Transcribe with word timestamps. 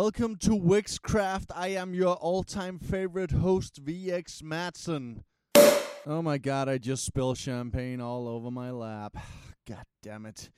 Welcome 0.00 0.36
to 0.42 0.50
Wixcraft. 0.50 1.46
I 1.56 1.70
am 1.70 1.92
your 1.92 2.14
all-time 2.14 2.78
favorite 2.78 3.32
host, 3.32 3.84
VX 3.84 4.44
Matson. 4.44 5.24
Oh 6.06 6.22
my 6.22 6.38
god, 6.38 6.68
I 6.68 6.78
just 6.78 7.04
spilled 7.04 7.36
champagne 7.36 8.00
all 8.00 8.28
over 8.28 8.48
my 8.48 8.70
lap. 8.70 9.16
God 9.68 9.84
damn 10.00 10.24
it. 10.24 10.50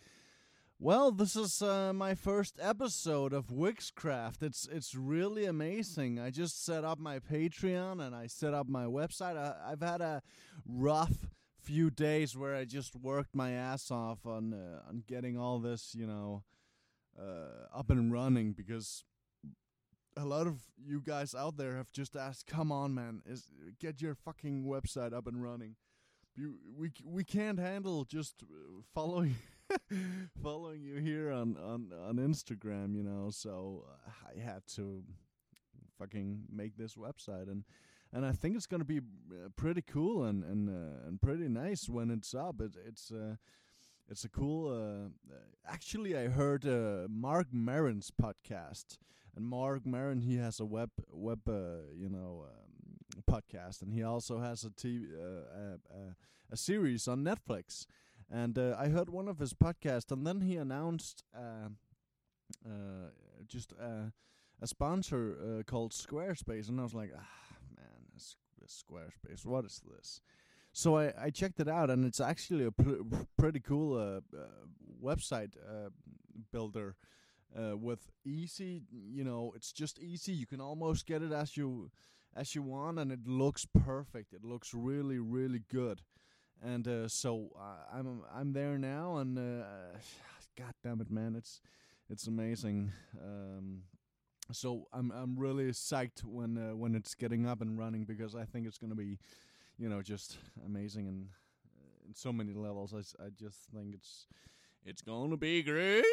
Well, 0.79 1.11
this 1.11 1.37
is 1.37 1.63
uh, 1.63 1.95
my 1.95 2.15
first 2.15 2.59
episode 2.61 3.33
of 3.33 3.47
Wixcraft. 3.47 4.43
It's 4.43 4.69
it's 4.71 4.95
really 4.95 5.47
amazing. 5.47 6.21
I 6.21 6.29
just 6.29 6.63
set 6.63 6.85
up 6.85 6.99
my 6.99 7.19
Patreon 7.19 8.07
and 8.07 8.15
I 8.15 8.27
set 8.27 8.53
up 8.53 8.69
my 8.69 8.85
website. 8.85 9.39
I, 9.39 9.55
I've 9.73 9.81
had 9.81 10.03
a 10.03 10.21
rough 10.67 11.31
few 11.63 11.89
days 11.89 12.37
where 12.37 12.55
I 12.55 12.67
just 12.67 12.95
worked 12.95 13.35
my 13.35 13.53
ass 13.53 13.91
off 13.91 14.27
on 14.27 14.53
uh, 14.53 14.87
on 14.87 15.03
getting 15.09 15.39
all 15.39 15.61
this, 15.61 15.95
you 15.95 16.07
know, 16.07 16.45
uh, 17.19 17.75
up 17.75 17.89
and 17.89 18.13
running 18.13 18.53
because 18.53 19.03
a 20.17 20.25
lot 20.25 20.47
of 20.47 20.61
you 20.77 21.01
guys 21.01 21.35
out 21.35 21.57
there 21.57 21.77
have 21.77 21.93
just 21.93 22.17
asked, 22.17 22.47
"Come 22.47 22.73
on, 22.73 22.95
man, 22.95 23.23
is 23.27 23.51
get 23.79 24.01
your 24.01 24.15
fucking 24.15 24.65
website 24.65 25.13
up 25.13 25.27
and 25.27 25.43
running." 25.43 25.77
You, 26.37 26.59
we 26.77 26.93
we 27.05 27.25
can't 27.25 27.59
handle 27.59 28.05
just 28.05 28.43
uh, 28.43 28.83
following 28.95 29.37
following 30.43 30.83
you 30.83 30.97
here 30.97 31.31
on 31.31 31.57
on 31.57 31.93
on 31.93 32.17
Instagram, 32.17 32.95
you 32.95 33.03
know. 33.03 33.31
So 33.31 33.85
uh, 33.89 34.11
I 34.35 34.41
had 34.41 34.67
to 34.77 35.05
fucking 35.99 36.45
make 36.51 36.77
this 36.77 36.95
website 36.95 37.51
and 37.51 37.65
and 38.13 38.27
I 38.27 38.33
think 38.33 38.57
it's 38.57 38.67
gonna 38.67 38.85
be 38.85 38.99
uh, 38.99 39.49
pretty 39.57 39.83
cool 39.83 40.25
and 40.25 40.43
and 40.45 40.69
uh, 40.69 41.07
and 41.07 41.21
pretty 41.21 41.49
nice 41.49 41.89
when 41.89 42.11
it's 42.11 42.35
up. 42.35 42.61
It, 42.61 42.73
it's 42.87 43.11
uh, 43.13 43.37
it's 44.09 44.25
a 44.25 44.29
cool. 44.29 44.69
Uh, 44.69 45.33
actually, 45.67 46.17
I 46.17 46.29
heard 46.29 46.65
Marc 47.09 47.49
Maron's 47.53 48.11
podcast, 48.11 48.99
and 49.41 49.49
Marc 49.49 49.87
Maron 49.87 50.21
he 50.21 50.37
has 50.37 50.61
a 50.61 50.65
web 50.65 50.91
web 51.11 51.41
uh, 51.49 51.93
you 51.97 52.09
know 52.09 52.45
um, 52.47 53.23
podcast, 53.31 53.83
and 53.83 53.93
he 53.93 54.03
also 54.03 54.39
has 54.39 54.65
a 54.65 54.71
TV 54.71 55.07
uh, 55.15 55.77
uh, 55.93 56.13
a 56.51 56.57
series 56.57 57.09
on 57.09 57.25
Netflix. 57.25 57.87
And 58.33 58.57
uh, 58.59 58.77
I 58.79 58.89
heard 58.89 59.11
one 59.11 59.27
of 59.27 59.39
his 59.39 59.55
podcasts, 59.55 60.13
and 60.13 60.25
then 60.25 60.41
he 60.43 60.57
announced 60.57 61.25
uh, 61.35 61.71
uh, 62.65 63.11
just 63.49 63.73
uh, 63.73 64.11
a 64.63 64.67
sponsor 64.67 65.65
called 65.67 65.93
Squarespace, 65.93 66.69
and 66.69 66.79
I 66.79 66.85
was 66.85 66.95
like, 66.95 67.13
ah, 67.17 67.57
man, 67.75 68.21
Squarespace, 68.69 69.45
what 69.45 69.65
is 69.65 69.83
this? 69.85 70.21
So 70.73 70.97
I, 70.97 71.13
I 71.21 71.31
checked 71.31 71.59
it 71.59 71.67
out, 71.67 71.91
and 71.91 72.05
it's 72.05 72.21
actually 72.21 72.67
a 72.67 72.71
pr- 72.71 73.03
pretty 73.37 73.59
cool 73.59 74.23
website 75.03 75.55
builder 76.53 76.95
uh, 77.57 77.77
with 77.77 78.11
easy. 78.25 78.83
You 78.91 79.25
know, 79.25 79.53
it's 79.57 79.73
just 79.73 79.99
easy. 79.99 80.33
You 80.33 80.47
can 80.47 80.61
almost 80.61 81.07
get 81.07 81.23
it 81.23 81.33
as 81.33 81.57
you 81.57 81.91
as 82.37 82.55
you 82.55 82.63
want, 82.63 82.99
and 82.99 83.11
it 83.11 83.27
looks 83.27 83.67
perfect. 83.67 84.33
It 84.33 84.45
looks 84.45 84.73
really, 84.73 85.19
really 85.19 85.63
good. 85.69 86.03
And 86.63 86.87
uh, 86.87 87.09
so 87.09 87.51
uh, 87.59 87.97
I'm 87.97 88.23
I'm 88.35 88.53
there 88.53 88.79
now, 88.79 89.17
and 89.17 89.39
uh, 89.39 89.65
God 90.59 90.75
damn 90.83 91.01
it, 91.01 91.11
man, 91.11 91.35
it's 91.37 91.61
it's 92.09 92.27
amazing. 92.27 92.93
Um, 93.23 93.83
so 94.53 94.87
I'm 94.93 95.11
I'm 95.13 95.39
really 95.39 95.71
psyched 95.71 96.25
when 96.25 96.59
uh, 96.59 96.77
when 96.77 96.95
it's 96.95 97.15
getting 97.15 97.47
up 97.47 97.61
and 97.61 97.79
running 97.79 98.05
because 98.05 98.35
I 98.35 98.45
think 98.45 98.67
it's 98.67 98.79
gonna 98.79 98.95
be 98.95 99.19
you 99.81 99.89
know, 99.89 100.03
just 100.03 100.37
amazing 100.67 101.09
and 101.09 101.27
in 102.07 102.15
so 102.15 102.33
many 102.33 102.53
levels. 102.53 102.93
I, 102.95 103.25
I 103.25 103.29
just 103.31 103.59
think 103.75 103.95
it's 103.95 104.27
it's 104.85 105.01
gonna 105.01 105.39
be 105.39 105.63
great. 105.63 106.05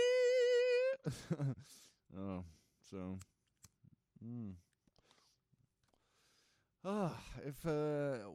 oh, 2.18 2.44
so. 2.90 3.20
Mm. 4.24 4.54
Ah, 6.84 7.18
if 7.46 7.66
uh, 7.66 8.30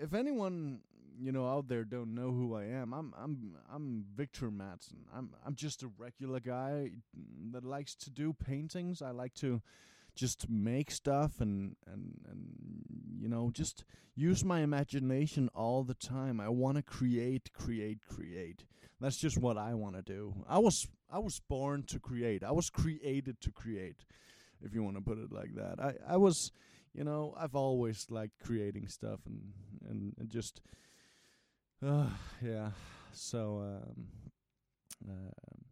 if 0.00 0.14
anyone 0.14 0.80
you 1.18 1.32
know 1.32 1.48
out 1.48 1.68
there 1.68 1.84
don't 1.84 2.14
know 2.14 2.30
who 2.32 2.54
I 2.54 2.64
am, 2.64 2.92
I'm 2.92 3.14
I'm 3.16 3.56
I'm 3.72 4.04
Victor 4.14 4.50
Madsen. 4.50 5.06
I'm 5.14 5.30
I'm 5.44 5.54
just 5.54 5.82
a 5.82 5.90
regular 5.98 6.40
guy 6.40 6.90
that 7.52 7.64
likes 7.64 7.94
to 7.96 8.10
do 8.10 8.32
paintings. 8.32 9.02
I 9.02 9.10
like 9.10 9.34
to 9.34 9.62
just 10.14 10.48
make 10.48 10.90
stuff 10.90 11.40
and 11.40 11.76
and 11.86 12.20
and 12.30 12.56
you 13.24 13.30
know 13.30 13.50
just 13.50 13.84
use 14.14 14.44
my 14.44 14.60
imagination 14.60 15.48
all 15.54 15.82
the 15.82 15.94
time. 15.94 16.40
I 16.40 16.50
want 16.50 16.76
to 16.76 16.82
create, 16.82 17.50
create, 17.54 18.00
create. 18.06 18.64
That's 19.00 19.16
just 19.16 19.38
what 19.38 19.56
I 19.56 19.72
want 19.72 19.96
to 19.96 20.02
do. 20.02 20.34
I 20.46 20.58
was 20.58 20.86
I 21.10 21.18
was 21.20 21.40
born 21.48 21.84
to 21.84 21.98
create. 21.98 22.44
I 22.44 22.52
was 22.52 22.68
created 22.68 23.40
to 23.40 23.50
create, 23.50 24.04
if 24.62 24.74
you 24.74 24.82
want 24.82 24.96
to 24.96 25.02
put 25.02 25.18
it 25.18 25.32
like 25.32 25.54
that. 25.54 25.80
I 25.80 26.14
I 26.14 26.16
was, 26.18 26.52
you 26.92 27.02
know, 27.02 27.34
I've 27.38 27.56
always 27.56 28.06
liked 28.10 28.38
creating 28.44 28.88
stuff 28.88 29.20
and 29.26 29.40
and, 29.88 30.12
and 30.18 30.28
just, 30.28 30.60
uh, 31.82 32.08
yeah. 32.42 32.72
So 33.12 33.80
um, 33.88 34.06
um, 35.08 35.63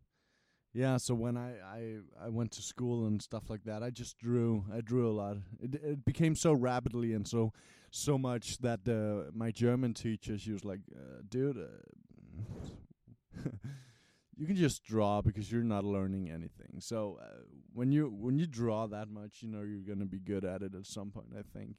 yeah. 0.72 0.96
So 0.96 1.14
when 1.14 1.36
I, 1.36 1.52
I 1.60 2.26
I 2.26 2.28
went 2.28 2.50
to 2.52 2.62
school 2.62 3.06
and 3.06 3.20
stuff 3.20 3.50
like 3.50 3.64
that, 3.64 3.82
I 3.82 3.90
just 3.90 4.18
drew. 4.18 4.64
I 4.72 4.80
drew 4.80 5.08
a 5.08 5.12
lot. 5.12 5.36
It 5.60 5.74
it 5.74 6.04
became 6.04 6.34
so 6.34 6.52
rapidly 6.52 7.12
and 7.12 7.26
so 7.26 7.52
so 7.90 8.16
much 8.18 8.58
that 8.58 8.80
uh, 8.88 9.30
my 9.34 9.50
German 9.50 9.94
teacher 9.94 10.38
she 10.38 10.52
was 10.52 10.64
like, 10.64 10.80
uh, 10.94 11.22
"Dude, 11.28 11.58
uh, 11.58 13.42
you 14.36 14.46
can 14.46 14.56
just 14.56 14.82
draw 14.82 15.20
because 15.20 15.52
you're 15.52 15.62
not 15.62 15.84
learning 15.84 16.30
anything." 16.30 16.80
So 16.80 17.18
uh, 17.22 17.42
when 17.72 17.92
you 17.92 18.08
when 18.08 18.38
you 18.38 18.46
draw 18.46 18.86
that 18.86 19.08
much, 19.08 19.42
you 19.42 19.48
know 19.48 19.62
you're 19.62 19.86
gonna 19.86 20.06
be 20.06 20.20
good 20.20 20.44
at 20.44 20.62
it 20.62 20.74
at 20.74 20.86
some 20.86 21.10
point. 21.10 21.34
I 21.38 21.42
think 21.56 21.76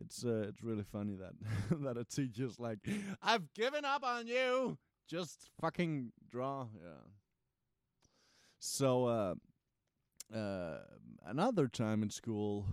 it's 0.00 0.24
uh, 0.24 0.46
it's 0.48 0.62
really 0.62 0.84
funny 0.84 1.14
that 1.14 1.34
that 1.84 1.96
a 1.96 2.04
teacher's 2.04 2.58
like, 2.58 2.78
"I've 3.22 3.52
given 3.54 3.84
up 3.84 4.04
on 4.04 4.26
you. 4.26 4.78
Just 5.08 5.50
fucking 5.60 6.12
draw." 6.28 6.66
Yeah. 6.82 7.04
So 8.58 9.06
uh, 9.06 9.34
uh, 10.36 10.78
another 11.26 11.68
time 11.68 12.02
in 12.02 12.10
school, 12.10 12.66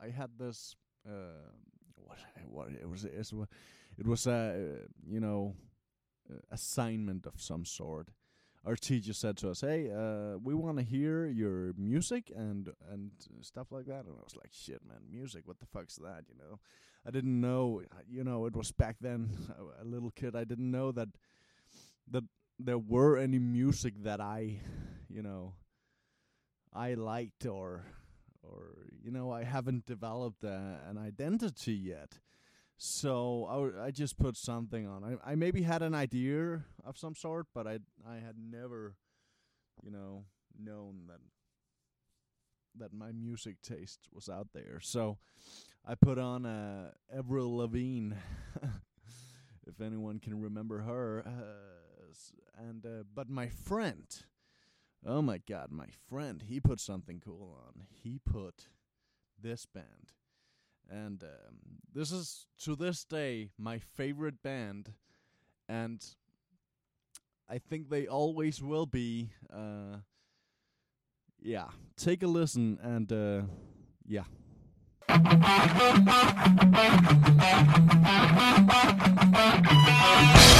I 0.00 0.08
had 0.08 0.30
this. 0.38 0.76
Uh, 1.06 1.50
what? 1.96 2.18
What? 2.48 2.68
It 2.68 2.88
was. 2.88 3.04
It 3.04 4.06
was. 4.06 4.26
A 4.26 4.78
you 5.06 5.20
know 5.20 5.54
assignment 6.50 7.26
of 7.26 7.40
some 7.40 7.64
sort. 7.64 8.08
Our 8.64 8.76
teacher 8.76 9.12
said 9.12 9.36
to 9.38 9.50
us, 9.50 9.62
"Hey, 9.62 9.90
uh, 9.90 10.38
we 10.38 10.54
want 10.54 10.78
to 10.78 10.84
hear 10.84 11.26
your 11.26 11.72
music 11.76 12.30
and 12.34 12.68
and 12.90 13.10
stuff 13.40 13.72
like 13.72 13.86
that." 13.86 14.04
And 14.04 14.14
I 14.18 14.22
was 14.22 14.36
like, 14.36 14.52
"Shit, 14.52 14.86
man, 14.86 15.00
music? 15.10 15.48
What 15.48 15.58
the 15.58 15.66
fuck's 15.66 15.96
that?" 15.96 16.24
You 16.28 16.36
know, 16.38 16.60
I 17.06 17.10
didn't 17.10 17.40
know. 17.40 17.82
You 18.08 18.22
know, 18.22 18.46
it 18.46 18.54
was 18.54 18.70
back 18.70 18.96
then. 19.00 19.30
A 19.80 19.84
little 19.84 20.10
kid. 20.10 20.36
I 20.36 20.44
didn't 20.44 20.70
know 20.70 20.92
that 20.92 21.08
that 22.10 22.24
there 22.64 22.78
were 22.78 23.16
any 23.16 23.38
music 23.38 23.94
that 24.02 24.20
I, 24.20 24.60
you 25.08 25.22
know, 25.22 25.54
I 26.72 26.94
liked 26.94 27.46
or 27.46 27.84
or 28.42 28.74
you 29.02 29.10
know 29.10 29.30
I 29.30 29.44
haven't 29.44 29.86
developed 29.86 30.44
a, 30.44 30.80
an 30.88 30.98
identity 30.98 31.74
yet. 31.74 32.18
So 32.76 33.46
I, 33.48 33.52
w- 33.54 33.80
I 33.80 33.90
just 33.90 34.18
put 34.18 34.36
something 34.36 34.86
on. 34.88 35.04
I 35.04 35.32
I 35.32 35.34
maybe 35.34 35.62
had 35.62 35.82
an 35.82 35.94
idea 35.94 36.64
of 36.84 36.98
some 36.98 37.14
sort, 37.14 37.46
but 37.54 37.66
I 37.66 37.78
I 38.08 38.16
had 38.16 38.36
never, 38.38 38.96
you 39.82 39.90
know, 39.90 40.24
known 40.58 41.06
that 41.08 41.20
that 42.78 42.92
my 42.92 43.12
music 43.12 43.60
taste 43.62 44.08
was 44.12 44.28
out 44.28 44.48
there. 44.54 44.80
So 44.80 45.18
I 45.86 45.94
put 45.94 46.18
on 46.18 46.46
uh, 46.46 46.92
Avril 47.14 47.54
Lavigne, 47.56 48.14
if 49.66 49.80
anyone 49.80 50.18
can 50.18 50.40
remember 50.40 50.80
her. 50.80 51.22
Uh, 51.26 51.72
and 52.58 52.84
uh, 52.84 53.04
but 53.14 53.28
my 53.28 53.48
friend, 53.48 54.06
oh 55.06 55.22
my 55.22 55.38
god, 55.38 55.70
my 55.70 55.88
friend, 56.08 56.44
he 56.48 56.60
put 56.60 56.80
something 56.80 57.20
cool 57.24 57.56
on. 57.66 57.84
He 58.02 58.18
put 58.18 58.68
this 59.40 59.66
band, 59.66 60.12
and 60.90 61.22
um, 61.22 61.56
this 61.92 62.12
is 62.12 62.46
to 62.64 62.76
this 62.76 63.04
day 63.04 63.50
my 63.58 63.78
favorite 63.78 64.42
band, 64.42 64.92
and 65.68 66.04
I 67.48 67.58
think 67.58 67.88
they 67.90 68.06
always 68.06 68.62
will 68.62 68.86
be. 68.86 69.30
Uh, 69.52 69.98
yeah, 71.44 71.66
take 71.96 72.22
a 72.22 72.26
listen 72.26 72.78
and 72.82 73.12
uh, 73.12 73.42
yeah. 74.06 74.24
What 75.08 75.18
happened 80.12 80.51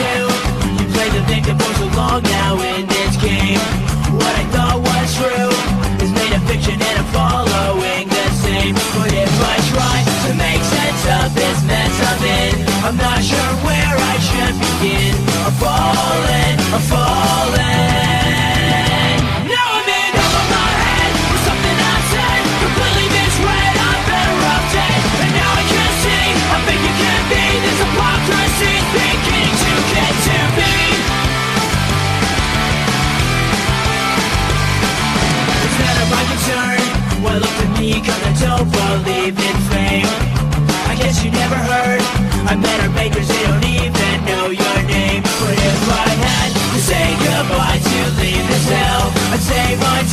you? 0.00 0.16
You 0.78 0.86
played 0.92 1.12
the 1.12 1.22
victim 1.26 1.58
for 1.58 1.72
so 1.74 1.86
long 1.96 2.22
now 2.22 2.60
in 2.60 2.86
this 2.86 3.16
game. 3.16 3.55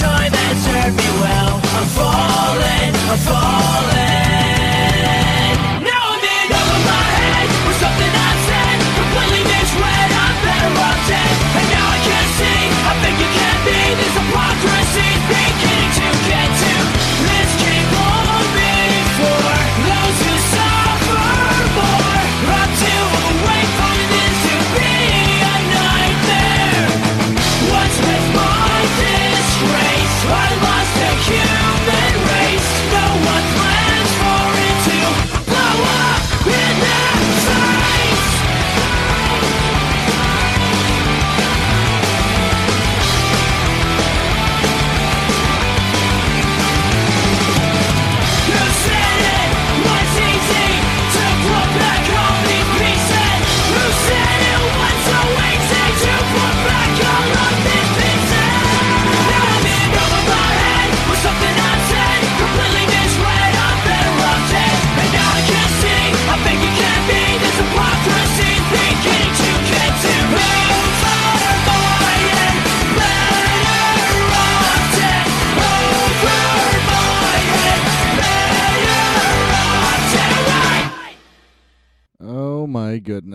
Time 0.03 0.33
has 0.33 0.57
served 0.65 0.97
me 0.99 1.09
well. 1.23 1.55
I'm 1.79 1.87
falling, 1.97 2.93
I'm 3.11 3.19
falling. 3.27 3.92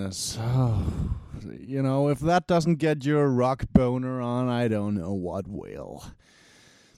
Goodness. 0.08 0.38
Oh, 0.40 0.86
you 1.60 1.82
know, 1.82 2.08
if 2.08 2.18
that 2.20 2.46
doesn't 2.46 2.76
get 2.76 3.04
your 3.04 3.28
rock 3.28 3.64
boner 3.74 4.22
on, 4.22 4.48
I 4.48 4.66
don't 4.66 4.94
know 4.94 5.12
what 5.12 5.46
will. 5.46 6.02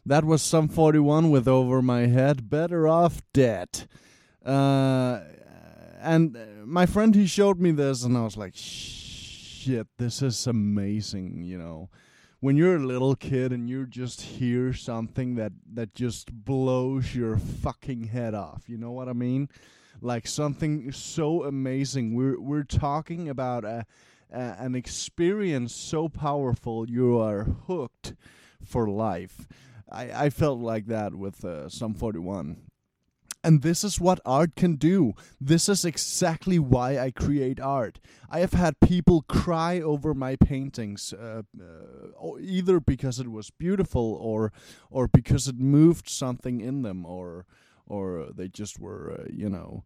That 0.07 0.25
was 0.25 0.43
Sum 0.43 0.69
41 0.69 1.29
with 1.29 1.49
Over 1.49 1.83
My 1.83 2.07
Head, 2.07 2.49
Better 2.49 2.87
Off 2.87 3.21
Dead. 3.33 3.89
Uh, 4.47 5.23
and 6.01 6.37
uh, 6.37 6.41
my 6.65 6.87
friend, 6.87 7.13
he 7.17 7.27
showed 7.27 7.59
me 7.59 7.73
this, 7.73 8.05
and 8.05 8.17
I 8.17 8.23
was 8.23 8.37
like, 8.37 8.53
shit, 8.55 9.89
this 9.99 10.23
is 10.23 10.47
amazing, 10.47 11.43
you 11.43 11.59
know. 11.59 11.91
When 12.41 12.57
you're 12.57 12.77
a 12.77 12.87
little 12.87 13.15
kid 13.15 13.53
and 13.53 13.69
you 13.69 13.87
just 13.87 14.23
hear 14.23 14.73
something 14.73 15.35
that, 15.35 15.53
that 15.75 15.95
just 15.95 16.33
blows 16.33 17.15
your 17.15 17.37
fucking 17.37 18.05
head 18.05 18.35
off, 18.35 18.63
you 18.67 18.79
know 18.79 18.93
what 18.93 19.09
I 19.09 19.13
mean? 19.13 19.49
like 20.01 20.27
something 20.27 20.93
so 20.93 21.45
amazing. 21.45 22.15
We're 22.15 22.41
we're 22.41 22.65
talking 22.65 23.29
about 23.29 23.65
a, 23.65 23.87
a 24.33 24.41
an 24.59 24.75
experience 24.75 25.75
so 25.75 26.09
powerful 26.09 26.89
you 26.89 27.19
are 27.19 27.45
hooked 27.67 28.15
for 28.65 28.89
life. 28.89 29.47
I 29.91 30.27
I 30.27 30.31
felt 30.31 30.59
like 30.59 30.87
that 30.87 31.15
with 31.15 31.45
uh, 31.45 31.69
Sum 31.69 31.95
41. 31.95 32.70
And 33.43 33.63
this 33.63 33.85
is 33.85 33.99
what 33.99 34.21
art 34.27 34.55
can 34.55 34.77
do. 34.77 35.15
This 35.41 35.69
is 35.69 35.85
exactly 35.85 36.59
why 36.59 36.99
I 36.99 37.11
create 37.11 37.59
art. 37.59 37.99
I 38.29 38.41
have 38.41 38.53
had 38.53 38.81
people 38.81 39.23
cry 39.23 39.81
over 39.81 40.13
my 40.13 40.37
paintings, 40.37 41.15
uh, 41.15 41.43
uh, 41.59 42.37
either 42.39 42.81
because 42.81 43.19
it 43.19 43.31
was 43.31 43.51
beautiful, 43.51 44.15
or 44.21 44.53
or 44.91 45.09
because 45.09 45.49
it 45.49 45.59
moved 45.59 46.09
something 46.09 46.61
in 46.61 46.83
them, 46.83 47.07
or 47.07 47.47
or 47.87 48.29
they 48.35 48.49
just 48.49 48.79
were, 48.79 49.21
uh, 49.21 49.25
you 49.33 49.49
know, 49.49 49.85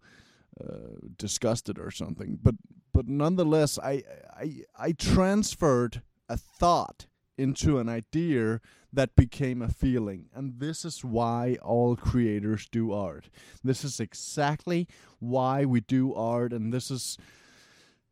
uh, 0.60 0.98
disgusted 1.16 1.78
or 1.78 1.92
something. 1.92 2.38
But 2.42 2.56
but 2.92 3.06
nonetheless, 3.06 3.78
I 3.78 4.02
I 4.36 4.62
I 4.76 4.92
transferred 4.92 6.02
a 6.28 6.36
thought 6.36 7.06
into 7.36 7.78
an 7.78 7.88
idea 7.88 8.60
that 8.92 9.16
became 9.16 9.60
a 9.60 9.68
feeling, 9.68 10.26
and 10.34 10.60
this 10.60 10.84
is 10.84 11.04
why 11.04 11.56
all 11.62 11.96
creators 11.96 12.68
do 12.70 12.92
art. 12.92 13.28
This 13.62 13.84
is 13.84 14.00
exactly 14.00 14.86
why 15.18 15.64
we 15.64 15.80
do 15.80 16.14
art, 16.14 16.52
and 16.52 16.72
this 16.72 16.90
is, 16.90 17.18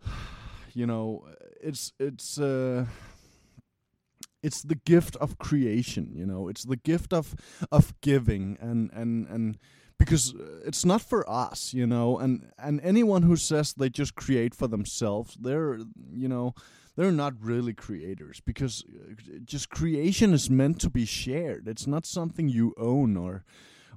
you 0.74 0.86
know, 0.86 1.26
it's 1.60 1.92
it's. 1.98 2.38
Uh, 2.38 2.86
it's 4.42 4.62
the 4.62 4.74
gift 4.74 5.14
of 5.16 5.38
creation 5.38 6.10
you 6.12 6.26
know 6.26 6.48
it's 6.48 6.64
the 6.64 6.76
gift 6.76 7.12
of 7.12 7.36
of 7.70 7.94
giving 8.00 8.58
and 8.60 8.90
and 8.92 9.26
and 9.28 9.58
because 9.98 10.34
uh, 10.34 10.60
it's 10.66 10.84
not 10.84 11.00
for 11.00 11.28
us 11.30 11.72
you 11.72 11.86
know 11.86 12.18
and 12.18 12.50
and 12.58 12.80
anyone 12.80 13.22
who 13.22 13.36
says 13.36 13.72
they 13.74 13.88
just 13.88 14.14
create 14.16 14.54
for 14.54 14.66
themselves 14.66 15.36
they're 15.40 15.78
you 16.12 16.28
know 16.28 16.54
they're 16.96 17.12
not 17.12 17.34
really 17.40 17.72
creators 17.72 18.40
because 18.40 18.84
uh, 18.88 19.14
just 19.44 19.70
creation 19.70 20.34
is 20.34 20.50
meant 20.50 20.80
to 20.80 20.90
be 20.90 21.04
shared. 21.04 21.68
It's 21.68 21.86
not 21.86 22.06
something 22.06 22.48
you 22.48 22.74
own 22.76 23.16
or 23.16 23.44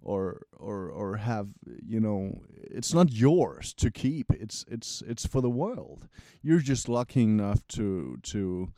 or 0.01 0.43
or 0.53 0.87
or 0.89 1.17
have 1.17 1.49
you 1.65 1.99
know 1.99 2.41
it's 2.53 2.93
not 2.93 3.11
yours 3.11 3.73
to 3.75 3.91
keep. 3.91 4.31
It's 4.31 4.63
it's 4.67 5.03
it's 5.07 5.25
for 5.25 5.41
the 5.41 5.49
world. 5.49 6.07
You're 6.41 6.59
just 6.59 6.87
lucky 6.87 7.23
enough 7.23 7.67
to 7.69 8.17
to 8.23 8.71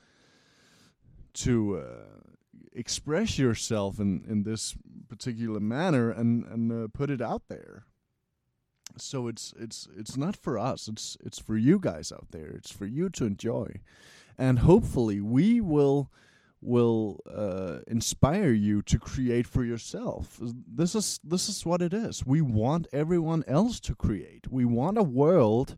to 1.34 1.78
uh, 1.78 2.32
express 2.74 3.38
yourself 3.38 4.00
in, 4.00 4.24
in 4.28 4.44
this 4.44 4.76
particular 5.08 5.60
manner 5.60 6.10
and 6.10 6.44
and 6.46 6.72
uh, 6.72 6.88
put 6.92 7.10
it 7.12 7.22
out 7.22 7.44
there. 7.50 7.86
So 9.02 9.28
it's 9.28 9.54
it's 9.60 9.88
it's 9.98 10.18
not 10.18 10.36
for 10.36 10.58
us. 10.58 10.88
It's 10.88 11.18
it's 11.24 11.40
for 11.40 11.58
you 11.58 11.80
guys 11.80 12.12
out 12.12 12.28
there. 12.32 12.50
It's 12.50 12.72
for 12.72 12.86
you 12.86 13.10
to 13.10 13.26
enjoy, 13.26 13.82
and 14.38 14.60
hopefully 14.60 15.22
we 15.22 15.62
will 15.62 16.12
will 16.62 17.20
uh, 17.32 17.80
inspire 17.88 18.52
you 18.52 18.82
to 18.82 18.98
create 18.98 19.46
for 19.46 19.64
yourself. 19.64 20.40
This 20.42 20.96
is 20.96 21.20
this 21.24 21.50
is 21.50 21.66
what 21.66 21.82
it 21.82 21.94
is. 21.94 22.26
We 22.26 22.42
want 22.42 22.88
everyone 22.92 23.44
else 23.48 23.80
to 23.82 23.96
create. 23.96 24.52
We 24.52 24.66
want 24.66 24.98
a 24.98 25.04
world 25.04 25.78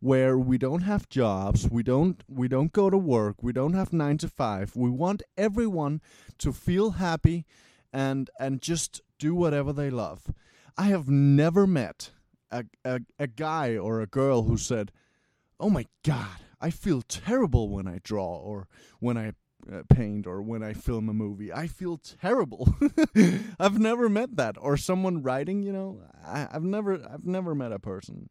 where 0.00 0.38
we 0.38 0.56
don't 0.56 0.82
have 0.82 1.08
jobs, 1.08 1.68
we 1.70 1.82
don't 1.82 2.22
we 2.28 2.48
don't 2.48 2.72
go 2.72 2.90
to 2.90 2.96
work, 2.96 3.42
we 3.42 3.52
don't 3.52 3.74
have 3.74 3.92
9 3.92 4.18
to 4.18 4.28
5. 4.28 4.76
We 4.76 4.90
want 4.90 5.22
everyone 5.36 6.00
to 6.38 6.52
feel 6.52 6.92
happy 6.92 7.44
and 7.92 8.30
and 8.38 8.62
just 8.62 9.02
do 9.18 9.34
whatever 9.34 9.72
they 9.72 9.90
love. 9.90 10.32
I 10.78 10.84
have 10.84 11.08
never 11.08 11.66
met 11.66 12.10
a 12.50 12.64
a, 12.84 13.00
a 13.18 13.26
guy 13.26 13.76
or 13.76 14.00
a 14.00 14.06
girl 14.06 14.42
who 14.42 14.56
said, 14.56 14.92
"Oh 15.58 15.70
my 15.70 15.86
god, 16.04 16.38
I 16.60 16.70
feel 16.70 17.02
terrible 17.02 17.68
when 17.68 17.86
I 17.88 18.00
draw 18.02 18.36
or 18.36 18.68
when 18.98 19.16
I 19.16 19.32
uh, 19.70 19.82
paint 19.88 20.26
or 20.26 20.42
when 20.42 20.62
I 20.62 20.72
film 20.72 21.08
a 21.08 21.12
movie. 21.12 21.52
I 21.52 21.66
feel 21.66 21.98
terrible. 21.98 22.74
I've 23.60 23.78
never 23.78 24.08
met 24.08 24.36
that 24.36 24.56
or 24.58 24.76
someone 24.76 25.22
writing. 25.22 25.62
You 25.62 25.72
know, 25.72 26.00
I, 26.24 26.48
I've 26.52 26.64
never 26.64 26.94
I've 26.94 27.26
never 27.26 27.54
met 27.54 27.72
a 27.72 27.78
person, 27.78 28.30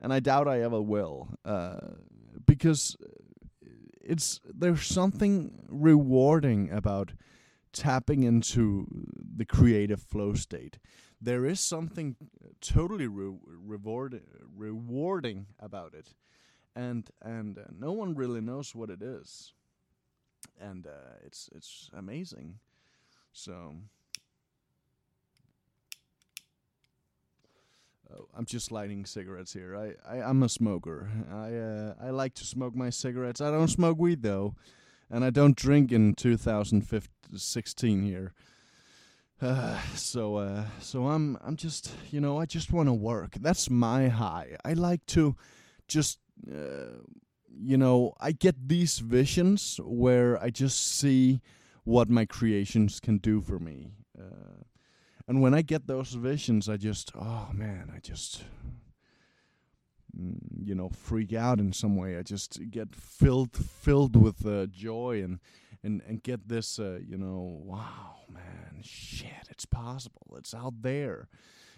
and 0.00 0.12
I 0.12 0.20
doubt 0.20 0.48
I 0.48 0.62
ever 0.62 0.80
will, 0.80 1.28
uh, 1.44 1.78
because 2.46 2.96
it's 4.00 4.40
there's 4.44 4.86
something 4.86 5.64
rewarding 5.68 6.70
about 6.70 7.12
tapping 7.72 8.22
into 8.22 8.86
the 9.36 9.44
creative 9.44 10.02
flow 10.02 10.34
state. 10.34 10.78
There 11.20 11.44
is 11.44 11.60
something 11.60 12.16
totally 12.60 13.06
re- 13.06 13.36
reward 13.46 14.22
rewarding 14.56 15.46
about 15.58 15.94
it, 15.94 16.14
and 16.74 17.10
and 17.20 17.58
uh, 17.58 17.62
no 17.78 17.92
one 17.92 18.14
really 18.14 18.40
knows 18.40 18.74
what 18.74 18.90
it 18.90 19.02
is 19.02 19.52
and 20.60 20.86
uh, 20.86 21.16
it's 21.24 21.48
it's 21.54 21.90
amazing. 21.96 22.58
So 23.32 23.74
oh, 28.12 28.26
I'm 28.36 28.44
just 28.44 28.70
lighting 28.70 29.06
cigarettes 29.06 29.52
here. 29.52 29.76
I, 29.76 29.94
I 30.08 30.22
I'm 30.22 30.42
a 30.42 30.48
smoker. 30.48 31.10
I 31.32 31.54
uh, 31.54 31.94
I 32.06 32.10
like 32.10 32.34
to 32.34 32.44
smoke 32.44 32.74
my 32.74 32.90
cigarettes. 32.90 33.40
I 33.40 33.50
don't 33.50 33.68
smoke 33.68 33.98
weed 33.98 34.22
though, 34.22 34.54
and 35.10 35.24
I 35.24 35.30
don't 35.30 35.56
drink 35.56 35.92
in 35.92 36.14
2016 36.14 38.02
here. 38.02 38.34
Uh, 39.40 39.78
so 39.94 40.36
uh, 40.36 40.64
so 40.80 41.08
I'm 41.08 41.38
I'm 41.42 41.56
just 41.56 41.92
you 42.10 42.20
know 42.20 42.38
I 42.38 42.46
just 42.46 42.72
want 42.72 42.88
to 42.88 42.92
work. 42.92 43.36
That's 43.40 43.70
my 43.70 44.08
high. 44.08 44.56
I 44.64 44.74
like 44.74 45.04
to 45.06 45.36
just 45.88 46.18
uh, 46.50 47.00
you 47.48 47.76
know 47.76 48.14
I 48.20 48.32
get 48.32 48.68
these 48.68 48.98
visions 48.98 49.80
where 49.82 50.42
I 50.42 50.50
just 50.50 50.98
see 50.98 51.40
what 51.84 52.08
my 52.08 52.24
creations 52.24 53.00
can 53.00 53.18
do 53.18 53.40
for 53.40 53.58
me. 53.58 53.92
Uh, 54.18 54.64
and 55.26 55.40
when 55.40 55.54
I 55.54 55.62
get 55.62 55.86
those 55.86 56.12
visions, 56.12 56.68
I 56.68 56.76
just 56.76 57.12
oh 57.14 57.48
man, 57.52 57.90
I 57.94 58.00
just 58.00 58.44
mm, 60.16 60.36
you 60.62 60.74
know 60.74 60.90
freak 60.90 61.32
out 61.32 61.58
in 61.58 61.72
some 61.72 61.96
way. 61.96 62.18
I 62.18 62.22
just 62.22 62.60
get 62.70 62.94
filled 62.94 63.56
filled 63.56 64.16
with 64.16 64.46
uh, 64.46 64.66
joy 64.66 65.22
and 65.24 65.40
and 65.82 66.02
and 66.06 66.22
get 66.22 66.48
this 66.48 66.78
uh, 66.78 66.98
you 67.06 67.16
know 67.16 67.60
wow 67.64 68.16
man 68.32 68.82
shit 68.82 69.48
it's 69.60 69.66
possible 69.66 70.34
it's 70.38 70.54
out 70.54 70.80
there. 70.80 71.28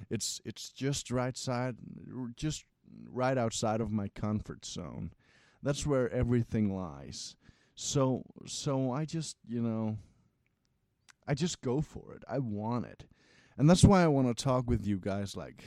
It's 0.09 0.41
it's 0.45 0.71
just 0.71 1.11
right 1.11 1.37
side 1.37 1.77
just 2.37 2.65
right 3.11 3.37
outside 3.37 3.81
of 3.81 3.91
my 3.91 4.09
comfort 4.09 4.65
zone. 4.65 5.13
That's 5.63 5.85
where 5.85 6.09
everything 6.11 6.77
lies. 6.77 7.35
So 7.75 8.23
so 8.47 8.93
i 8.93 9.05
just 9.05 9.37
you 9.49 9.61
know 9.61 9.97
i 11.27 11.35
just 11.35 11.61
go 11.61 11.81
for 11.81 12.15
it. 12.15 12.23
I 12.29 12.39
want 12.39 12.87
it. 12.87 13.05
And 13.59 13.69
that's 13.69 13.85
why 13.85 14.03
i 14.03 14.09
want 14.09 14.29
to 14.29 14.45
talk 14.45 14.69
with 14.69 14.87
you 14.87 14.99
guys 14.99 15.37
like 15.37 15.65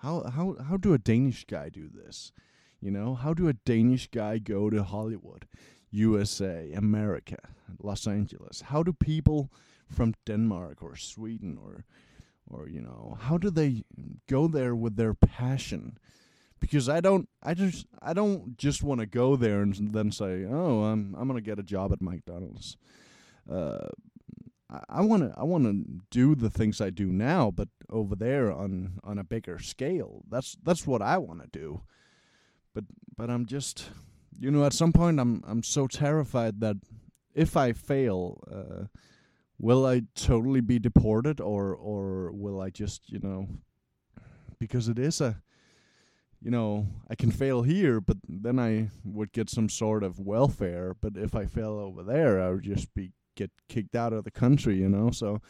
how 0.00 0.30
how 0.30 0.56
how 0.68 0.76
do 0.76 0.94
a 0.94 0.98
danish 0.98 1.44
guy 1.44 1.68
do 1.68 1.90
this? 1.92 2.32
You 2.80 2.90
know 2.90 3.14
how 3.14 3.34
do 3.34 3.48
a 3.48 3.52
danish 3.52 4.08
guy 4.10 4.38
go 4.38 4.70
to 4.70 4.82
hollywood 4.82 5.46
usa 5.96 6.72
america 6.74 7.38
los 7.82 8.06
angeles. 8.06 8.62
How 8.62 8.82
do 8.82 8.92
people 8.92 9.50
from 9.88 10.14
denmark 10.24 10.82
or 10.82 10.96
sweden 10.96 11.58
or 11.62 11.84
or 12.48 12.68
you 12.68 12.80
know 12.80 13.16
how 13.20 13.38
do 13.38 13.50
they 13.50 13.84
go 14.28 14.46
there 14.46 14.74
with 14.74 14.96
their 14.96 15.14
passion? 15.14 15.98
Because 16.60 16.88
i 16.88 17.00
don't 17.00 17.28
i 17.42 17.54
just 17.54 17.86
i 18.02 18.12
don't 18.12 18.56
just 18.58 18.82
want 18.82 19.00
to 19.00 19.06
go 19.06 19.36
there 19.36 19.62
and 19.62 19.92
then 19.92 20.10
say 20.10 20.44
oh 20.44 20.84
i'm 20.84 21.14
i'm 21.18 21.28
going 21.28 21.42
to 21.42 21.50
get 21.50 21.58
a 21.58 21.62
job 21.62 21.92
at 21.92 22.02
mcdonald's. 22.02 22.76
Uh 23.50 23.88
i 24.88 25.00
want 25.00 25.22
to 25.22 25.32
i 25.38 25.44
want 25.44 25.64
to 25.64 25.84
do 26.10 26.34
the 26.34 26.50
things 26.50 26.80
i 26.80 26.90
do 26.90 27.06
now 27.06 27.52
but 27.52 27.68
over 27.88 28.16
there 28.16 28.50
on 28.50 28.98
on 29.04 29.18
a 29.18 29.24
bigger 29.24 29.58
scale. 29.58 30.22
That's 30.28 30.56
that's 30.62 30.86
what 30.86 31.02
i 31.02 31.18
want 31.18 31.40
to 31.42 31.58
do. 31.58 31.82
But 32.74 32.84
but 33.16 33.30
i'm 33.30 33.46
just 33.46 33.90
you 34.38 34.50
know 34.50 34.64
at 34.64 34.72
some 34.72 34.92
point 34.92 35.18
i'm 35.18 35.42
i'm 35.46 35.62
so 35.62 35.86
terrified 35.86 36.60
that 36.60 36.76
if 37.34 37.56
i 37.56 37.72
fail 37.72 38.42
uh 38.50 38.86
will 39.58 39.86
I 39.86 40.02
totally 40.14 40.60
be 40.60 40.78
deported 40.78 41.40
or 41.40 41.74
or 41.74 42.32
will 42.32 42.60
I 42.60 42.70
just 42.70 43.10
you 43.10 43.18
know 43.20 43.48
because 44.58 44.88
it 44.88 44.98
is 44.98 45.20
a 45.20 45.42
you 46.40 46.50
know 46.50 46.86
I 47.08 47.14
can 47.14 47.30
fail 47.30 47.62
here 47.62 48.00
but 48.00 48.18
then 48.28 48.58
I 48.58 48.90
would 49.04 49.32
get 49.32 49.50
some 49.50 49.68
sort 49.68 50.02
of 50.02 50.20
welfare. 50.20 50.94
But 51.00 51.16
if 51.16 51.34
I 51.34 51.46
fail 51.46 51.72
over 51.78 52.02
there 52.02 52.40
I 52.40 52.50
would 52.50 52.64
just 52.64 52.92
be 52.94 53.12
get 53.34 53.50
kicked 53.68 53.94
out 53.94 54.12
of 54.12 54.24
the 54.24 54.30
country 54.30 54.76
you 54.76 54.88
know? 54.88 55.10
So 55.10 55.40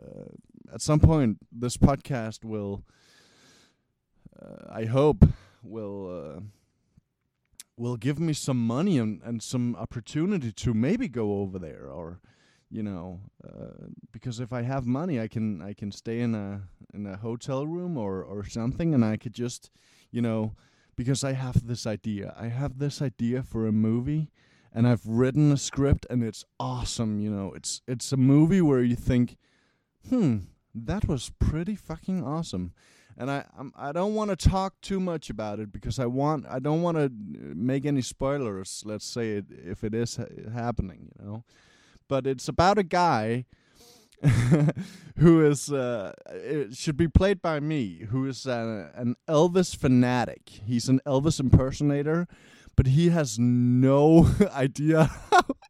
uh, 0.00 0.26
at 0.72 0.80
some 0.80 1.00
point 1.00 1.38
this 1.50 1.76
podcast 1.76 2.44
will 2.44 2.84
uh, 4.40 4.66
I 4.70 4.84
hope 4.84 5.24
will 5.62 6.36
uh, 6.36 6.40
will 7.76 7.96
give 7.96 8.18
me 8.18 8.32
some 8.32 8.64
money 8.66 8.98
and, 8.98 9.20
and 9.22 9.42
some 9.42 9.74
opportunity 9.76 10.52
to 10.52 10.74
maybe 10.74 11.08
go 11.08 11.40
over 11.40 11.58
there 11.58 11.88
or 11.88 12.20
you 12.74 12.82
know, 12.82 13.20
uh, 13.46 13.86
because 14.10 14.40
if 14.40 14.52
I 14.52 14.62
have 14.62 14.84
money, 14.84 15.20
I 15.20 15.28
can 15.28 15.62
I 15.62 15.74
can 15.74 15.92
stay 15.92 16.18
in 16.18 16.34
a 16.34 16.62
in 16.92 17.06
a 17.06 17.16
hotel 17.16 17.68
room 17.68 17.96
or 17.96 18.22
or 18.24 18.44
something, 18.44 18.92
and 18.92 19.04
I 19.04 19.16
could 19.16 19.32
just, 19.32 19.70
you 20.10 20.20
know, 20.20 20.56
because 20.96 21.22
I 21.22 21.34
have 21.34 21.68
this 21.68 21.86
idea. 21.86 22.34
I 22.36 22.48
have 22.48 22.80
this 22.80 23.00
idea 23.00 23.44
for 23.44 23.68
a 23.68 23.72
movie, 23.72 24.28
and 24.72 24.88
I've 24.88 25.06
written 25.06 25.52
a 25.52 25.56
script, 25.56 26.04
and 26.10 26.24
it's 26.24 26.44
awesome. 26.58 27.20
You 27.20 27.30
know, 27.30 27.52
it's 27.54 27.80
it's 27.86 28.12
a 28.12 28.16
movie 28.16 28.60
where 28.60 28.82
you 28.82 28.96
think, 28.96 29.36
hmm, 30.08 30.38
that 30.74 31.06
was 31.06 31.30
pretty 31.38 31.76
fucking 31.76 32.24
awesome. 32.24 32.72
And 33.16 33.30
I 33.30 33.44
I'm, 33.58 33.72
I 33.76 33.92
don't 33.92 34.14
want 34.14 34.30
to 34.30 34.36
talk 34.36 34.80
too 34.80 35.00
much 35.00 35.30
about 35.30 35.60
it 35.60 35.72
because 35.72 35.98
I 35.98 36.06
want 36.06 36.46
I 36.48 36.58
don't 36.58 36.82
want 36.82 36.96
to 36.96 37.10
make 37.10 37.86
any 37.86 38.02
spoilers. 38.02 38.82
Let's 38.84 39.06
say 39.06 39.32
it, 39.32 39.46
if 39.50 39.84
it 39.84 39.94
is 39.94 40.16
ha- 40.16 40.24
happening, 40.52 41.12
you 41.18 41.26
know 41.26 41.44
but 42.08 42.26
it's 42.26 42.48
about 42.48 42.78
a 42.78 42.82
guy 42.82 43.44
who 45.18 45.44
is 45.44 45.72
uh, 45.72 46.12
it 46.28 46.76
should 46.76 46.96
be 46.96 47.08
played 47.08 47.42
by 47.42 47.60
me, 47.60 48.06
who 48.10 48.26
is 48.26 48.46
uh, 48.46 48.90
an 48.94 49.16
Elvis 49.28 49.76
fanatic. 49.76 50.48
He's 50.64 50.88
an 50.88 51.00
Elvis 51.06 51.40
impersonator, 51.40 52.26
but 52.76 52.86
he 52.86 53.10
has 53.10 53.38
no 53.38 54.30
idea. 54.54 55.10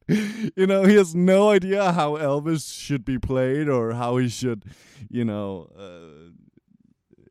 You 0.06 0.66
know, 0.66 0.84
he 0.84 0.96
has 0.96 1.14
no 1.14 1.50
idea 1.50 1.92
how 1.92 2.16
Elvis 2.16 2.78
should 2.78 3.04
be 3.04 3.18
played 3.18 3.68
or 3.68 3.94
how 3.94 4.18
he 4.18 4.28
should, 4.28 4.64
you 5.08 5.24
know. 5.24 5.70
Uh, 5.76 6.23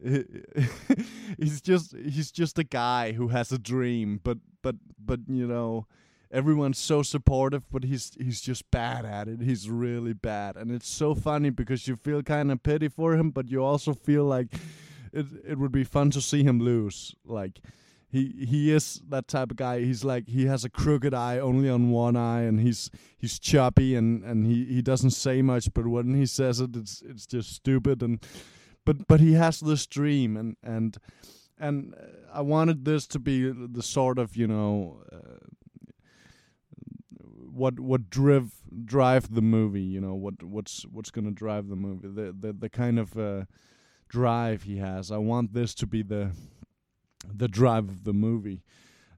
he's 1.39 1.61
just 1.61 1.95
he's 1.95 2.31
just 2.31 2.59
a 2.59 2.63
guy 2.63 3.13
who 3.13 3.29
has 3.29 3.51
a 3.51 3.57
dream, 3.57 4.19
but 4.23 4.37
but 4.61 4.75
but 4.99 5.21
you 5.27 5.47
know 5.47 5.87
everyone's 6.31 6.79
so 6.79 7.03
supportive, 7.03 7.63
but 7.71 7.85
he's 7.85 8.11
he's 8.19 8.41
just 8.41 8.69
bad 8.69 9.05
at 9.05 9.27
it. 9.27 9.41
He's 9.41 9.69
really 9.69 10.13
bad, 10.13 10.57
and 10.57 10.71
it's 10.71 10.89
so 10.89 11.15
funny 11.15 11.51
because 11.51 11.87
you 11.87 11.95
feel 11.95 12.21
kind 12.21 12.51
of 12.51 12.61
pity 12.63 12.89
for 12.89 13.13
him, 13.13 13.29
but 13.29 13.49
you 13.49 13.63
also 13.63 13.93
feel 13.93 14.25
like 14.25 14.47
it 15.13 15.27
it 15.47 15.57
would 15.57 15.71
be 15.71 15.85
fun 15.85 16.09
to 16.11 16.21
see 16.21 16.43
him 16.43 16.59
lose. 16.59 17.15
Like 17.23 17.61
he 18.11 18.45
he 18.45 18.71
is 18.71 19.01
that 19.07 19.29
type 19.29 19.51
of 19.51 19.57
guy. 19.57 19.79
He's 19.79 20.03
like 20.03 20.27
he 20.27 20.47
has 20.47 20.65
a 20.65 20.69
crooked 20.69 21.13
eye 21.13 21.39
only 21.39 21.69
on 21.69 21.91
one 21.91 22.17
eye, 22.17 22.41
and 22.41 22.59
he's 22.59 22.91
he's 23.17 23.39
choppy 23.39 23.95
and 23.95 24.23
and 24.25 24.45
he 24.45 24.65
he 24.65 24.81
doesn't 24.81 25.11
say 25.11 25.41
much, 25.41 25.73
but 25.73 25.87
when 25.87 26.13
he 26.13 26.25
says 26.25 26.59
it, 26.59 26.75
it's 26.75 27.01
it's 27.07 27.25
just 27.25 27.53
stupid 27.53 28.03
and. 28.03 28.19
But 28.85 29.07
but 29.07 29.19
he 29.19 29.33
has 29.33 29.59
this 29.59 29.85
dream 29.85 30.35
and 30.37 30.55
and 30.63 30.97
and 31.59 31.95
I 32.33 32.41
wanted 32.41 32.85
this 32.85 33.07
to 33.07 33.19
be 33.19 33.49
the 33.49 33.83
sort 33.83 34.19
of 34.19 34.35
you 34.35 34.47
know 34.47 35.01
uh, 35.11 35.45
what 37.51 37.79
what 37.79 38.09
drive 38.09 38.55
drive 38.85 39.33
the 39.33 39.41
movie 39.41 39.81
you 39.81 40.01
know 40.01 40.15
what 40.15 40.43
what's 40.43 40.83
what's 40.91 41.11
to 41.11 41.31
drive 41.31 41.69
the 41.69 41.75
movie 41.75 42.07
the 42.07 42.35
the 42.37 42.53
the 42.53 42.69
kind 42.69 42.99
of 42.99 43.17
uh, 43.17 43.45
drive 44.13 44.61
he 44.63 44.77
has. 44.77 45.11
I 45.11 45.17
want 45.17 45.53
this 45.53 45.73
to 45.75 45.87
be 45.87 46.03
the 46.03 46.31
the 47.33 47.47
drive 47.47 47.89
of 47.89 48.03
the 48.03 48.13
movie. 48.13 48.61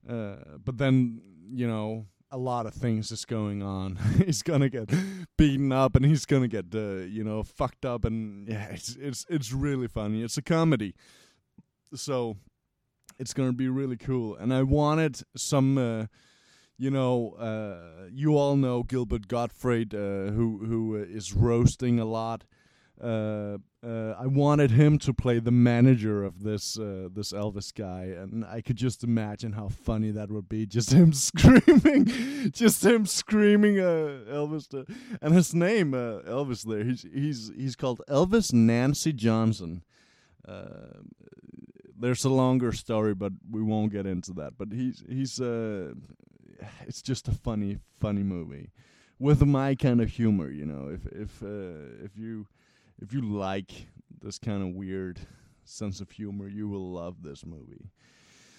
Uh, 0.07 0.35
but 0.63 0.77
then 0.77 1.21
you 1.51 1.67
know 1.67 2.05
a 2.35 2.37
lot 2.37 2.65
of 2.65 2.73
things 2.73 3.13
is 3.13 3.23
going 3.23 3.63
on. 3.63 3.95
He's 4.25 4.43
gonna 4.43 4.67
get 4.67 4.91
beaten 5.37 5.71
up 5.71 5.95
and 5.95 6.05
he's 6.05 6.25
gonna 6.25 6.49
get 6.49 6.65
uh, 6.75 7.05
you 7.07 7.23
know 7.23 7.43
fucked 7.43 7.85
up 7.85 8.03
and 8.03 8.47
yeah 8.47 8.65
it's 8.71 8.95
it's 8.97 9.25
it's 9.29 9.53
really 9.53 9.87
funny. 9.87 10.21
It's 10.21 10.37
a 10.37 10.41
comedy. 10.41 10.93
So 11.93 12.35
it's 13.17 13.33
gonna 13.33 13.53
be 13.53 13.69
really 13.69 13.95
cool. 13.95 14.35
And 14.35 14.53
i 14.53 14.63
wanted 14.63 15.21
some 15.37 15.77
uh, 15.77 16.07
you 16.77 16.91
know, 16.91 17.31
uh, 17.39 18.09
you 18.11 18.37
all 18.37 18.57
know 18.57 18.83
Gilbert 18.83 19.29
Gottfried, 19.29 19.95
uh, 19.95 20.31
who 20.35 20.65
who 20.65 20.97
uh, 20.97 21.05
is 21.07 21.33
roasting 21.33 22.01
a 22.01 22.05
lot. 22.05 22.43
Uh, 23.85 23.89
uh, 23.95 24.15
I 24.19 24.27
wanted 24.27 24.71
him 24.71 24.97
to 24.99 25.13
play 25.13 25.39
the 25.39 25.51
manager 25.51 26.23
of 26.23 26.43
this 26.43 26.77
uh, 26.77 27.09
this 27.11 27.31
Elvis 27.31 27.73
guy, 27.73 28.03
and 28.03 28.43
I 28.45 28.61
could 28.61 28.75
just 28.75 29.03
imagine 29.03 29.53
how 29.53 29.69
funny 29.69 30.11
that 30.11 30.31
would 30.31 30.49
be. 30.49 30.65
Just 30.75 30.91
him 30.91 31.13
screaming, 31.13 32.51
just 32.51 32.83
him 32.83 33.05
screaming, 33.05 33.75
Elvis, 33.75 34.67
to, 34.69 34.85
and 35.21 35.33
his 35.33 35.53
name 35.53 35.91
Elvis. 35.91 36.63
There, 36.63 36.83
he's 36.83 37.05
he's 37.13 37.51
he's 37.55 37.75
called 37.75 38.01
Elvis 38.09 38.51
Nancy 38.51 39.13
Johnson 39.13 39.83
there's 41.97 42.25
a 42.25 42.29
longer 42.29 42.73
story, 42.73 43.15
but 43.15 43.31
we 43.49 43.61
won't 43.61 43.91
get 43.91 44.05
into 44.05 44.33
that. 44.33 44.57
But 44.57 44.73
he's 44.73 45.03
he's 45.07 45.39
uh 45.39 45.93
it's 46.85 47.01
just 47.01 47.27
a 47.27 47.31
funny, 47.31 47.77
funny 47.99 48.23
movie 48.23 48.69
with 49.17 49.41
my 49.45 49.75
kind 49.75 50.01
of 50.01 50.09
humor. 50.09 50.49
You 50.49 50.65
know, 50.65 50.89
if 50.89 51.05
if 51.07 51.41
uh, 51.41 52.03
if 52.03 52.17
you 52.17 52.47
if 53.01 53.13
you 53.13 53.21
like 53.21 53.87
this 54.21 54.37
kind 54.37 54.61
of 54.61 54.75
weird 54.75 55.19
sense 55.63 56.01
of 56.01 56.11
humor, 56.11 56.47
you 56.47 56.67
will 56.67 56.91
love 56.91 57.21
this 57.21 57.45
movie. 57.45 57.91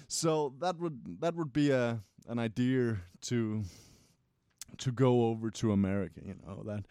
So 0.08 0.54
that 0.60 0.78
would 0.78 1.20
that 1.20 1.34
would 1.34 1.52
be 1.52 1.70
a 1.70 2.00
an 2.28 2.38
idea 2.38 2.98
to 3.22 3.64
to 4.78 4.92
go 4.92 5.26
over 5.26 5.50
to 5.50 5.72
America. 5.72 6.20
You 6.24 6.36
know 6.46 6.62
that 6.64 6.84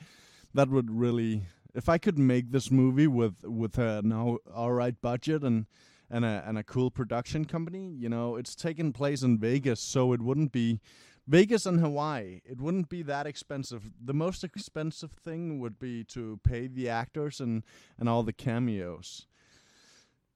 that 0.54 0.70
would 0.70 0.92
really 0.92 1.44
if 1.74 1.90
I 1.90 1.98
could 1.98 2.18
make 2.18 2.52
this 2.52 2.72
movie 2.72 3.08
with 3.08 3.44
with 3.44 3.78
a 3.78 4.02
now 4.04 4.40
all 4.54 4.72
right 4.72 5.00
budget 5.02 5.44
and 5.44 5.66
and 6.10 6.25
a 6.25 6.44
and 6.46 6.58
a 6.58 6.64
cool 6.64 6.92
production 6.92 7.46
company. 7.46 7.88
You 7.88 8.10
know, 8.10 8.36
it's 8.36 8.56
taking 8.56 8.94
place 8.94 9.22
in 9.22 9.38
Vegas, 9.38 9.80
so 9.80 10.14
it 10.14 10.22
wouldn't 10.22 10.52
be 10.52 10.80
Vegas 11.27 11.65
and 11.65 11.79
Hawaii. 11.79 12.41
It 12.46 12.62
wouldn't 12.62 12.89
be 12.89 13.01
that 13.03 13.25
expensive. 13.25 13.89
The 14.03 14.13
most 14.13 14.44
expensive 14.44 15.12
thing 15.12 15.60
would 15.60 15.79
be 15.79 16.03
to 16.05 16.39
pay 16.44 16.67
the 16.67 16.89
actors 16.89 17.39
and 17.39 17.63
and 17.98 18.08
all 18.08 18.24
the 18.24 18.34
cameos. 18.34 19.25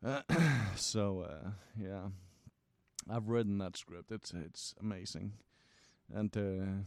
Uh, 0.04 0.22
so 0.76 1.22
uh, 1.22 1.50
yeah, 1.78 2.08
I've 3.10 3.30
written 3.30 3.58
that 3.60 3.78
script. 3.78 4.12
It's 4.12 4.34
it's 4.34 4.74
amazing, 4.80 5.34
and 6.14 6.36
uh, 6.36 6.84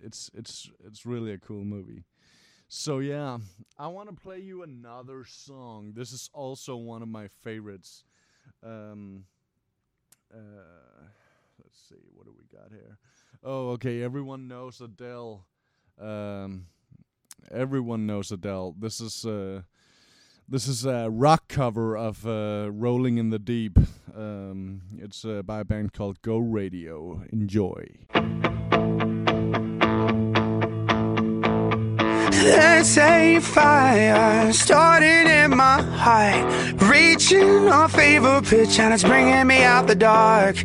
it's 0.00 0.30
it's 0.34 0.70
it's 0.84 1.04
really 1.04 1.32
a 1.32 1.38
cool 1.38 1.64
movie. 1.64 2.04
So 2.68 2.98
yeah, 2.98 3.38
I 3.78 3.86
want 3.88 4.08
to 4.08 4.14
play 4.14 4.40
you 4.40 4.62
another 4.62 5.24
song. 5.24 5.92
This 5.94 6.12
is 6.12 6.30
also 6.32 6.76
one 6.76 7.02
of 7.02 7.08
my 7.08 7.28
favorites. 7.28 8.04
Um, 8.62 9.24
uh, 10.34 11.08
see, 11.76 11.96
what 12.14 12.26
do 12.26 12.34
we 12.36 12.44
got 12.56 12.70
here? 12.70 12.98
Oh, 13.42 13.70
okay. 13.70 14.02
Everyone 14.02 14.48
knows 14.48 14.80
Adele. 14.80 15.46
Um, 16.00 16.66
everyone 17.50 18.06
knows 18.06 18.32
Adele. 18.32 18.74
This 18.78 19.00
is 19.00 19.24
uh, 19.24 19.62
this 20.48 20.68
is 20.68 20.84
a 20.84 21.08
rock 21.10 21.48
cover 21.48 21.96
of 21.96 22.26
uh, 22.26 22.70
"Rolling 22.72 23.18
in 23.18 23.30
the 23.30 23.38
Deep." 23.38 23.78
Um, 24.16 24.82
it's 24.98 25.24
uh, 25.24 25.42
by 25.42 25.60
a 25.60 25.64
band 25.64 25.92
called 25.92 26.22
Go 26.22 26.38
Radio. 26.38 27.22
Enjoy. 27.32 27.84
There's 32.46 32.96
a 32.96 33.40
fire 33.40 34.52
starting 34.52 35.26
in 35.26 35.56
my 35.56 35.82
heart, 35.82 36.80
reaching 36.80 37.66
a 37.66 37.88
fever 37.88 38.40
pitch, 38.40 38.78
and 38.78 38.94
it's 38.94 39.02
bringing 39.02 39.48
me 39.48 39.64
out 39.64 39.88
the 39.88 39.96
dark. 39.96 40.56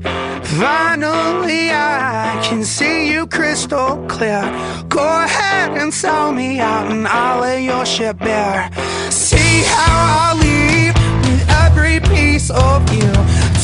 Finally, 0.61 1.71
I 1.71 2.39
can 2.43 2.63
see 2.63 3.11
you 3.11 3.25
crystal 3.25 3.97
clear. 4.07 4.43
Go 4.89 5.03
ahead 5.23 5.71
and 5.71 5.91
sell 5.91 6.31
me 6.31 6.59
out, 6.59 6.91
and 6.91 7.07
I'll 7.07 7.41
lay 7.41 7.65
your 7.65 7.83
ship 7.83 8.19
bare. 8.19 8.69
See 9.09 9.63
how 9.65 10.27
I 10.27 10.38
leave 10.45 10.93
with 11.25 11.43
every 11.65 12.00
piece 12.13 12.51
of 12.51 12.93
you. 12.93 13.11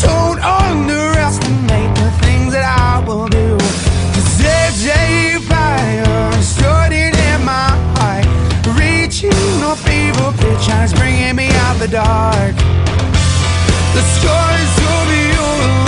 Don't 0.01 0.39
underestimate 0.41 1.93
the 2.01 2.09
things 2.25 2.51
that 2.53 2.65
I 2.65 3.05
will 3.07 3.27
do. 3.27 3.57
Cause 3.59 4.37
there's 4.39 4.87
a 4.87 5.26
the 11.89 11.97
dark. 11.97 12.55
The 13.95 14.01
of 14.77 15.07
your 15.35 15.37
love 15.37 15.67
remind 15.67 15.86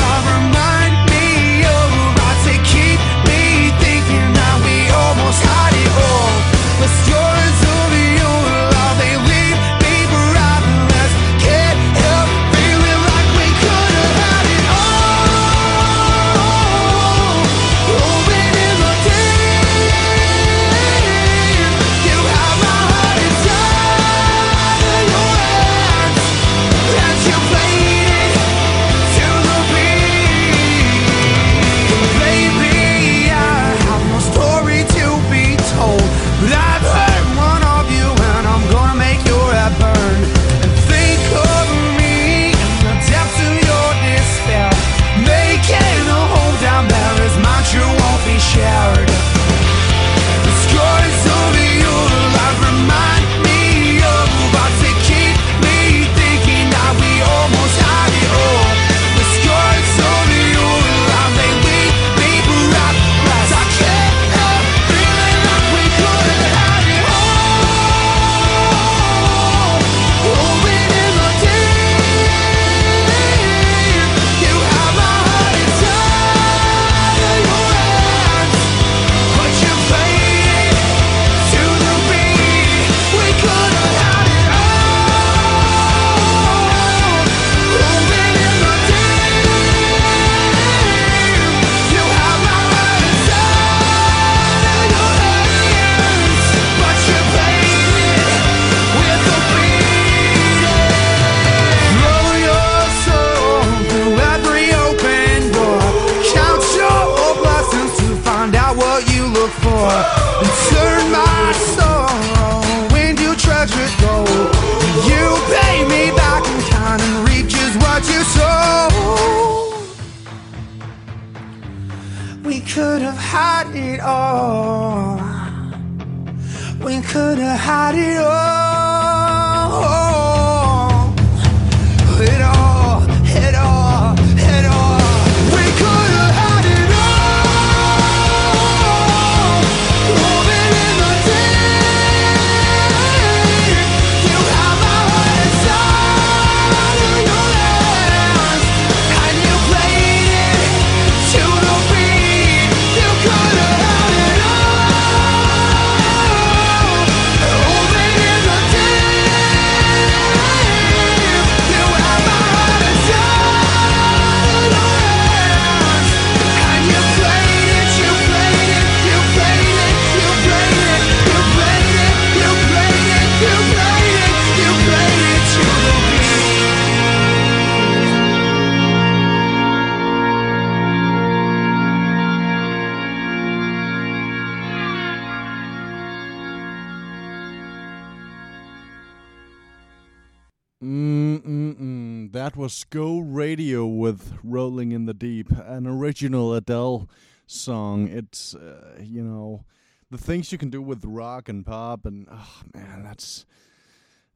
with 194.10 194.40
Rolling 194.44 194.92
in 194.92 195.06
the 195.06 195.14
Deep, 195.14 195.52
an 195.52 195.86
original 195.86 196.56
Adele 196.56 197.08
song. 197.46 198.08
It's, 198.08 198.56
uh, 198.56 198.98
you 199.00 199.24
know, 199.24 199.66
the 200.10 200.18
things 200.18 200.52
you 200.52 200.58
can 200.58 200.72
do 200.72 200.82
with 200.82 201.06
rock 201.06 201.48
and 201.48 201.64
pop, 201.64 202.08
and 202.08 202.28
oh 202.32 202.62
man, 202.74 203.04
that's. 203.04 203.46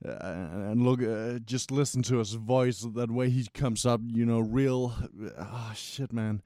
Uh, 0.06 0.70
and 0.70 0.84
look, 0.84 1.02
uh, 1.02 1.40
just 1.40 1.72
listen 1.72 2.04
to 2.04 2.18
his 2.18 2.34
voice, 2.34 2.86
that 2.94 3.10
way 3.10 3.30
he 3.32 3.48
comes 3.54 3.84
up, 3.84 4.02
you 4.06 4.28
know, 4.28 4.42
real. 4.42 4.94
Ah, 5.40 5.72
shit, 5.76 6.14
man. 6.14 6.44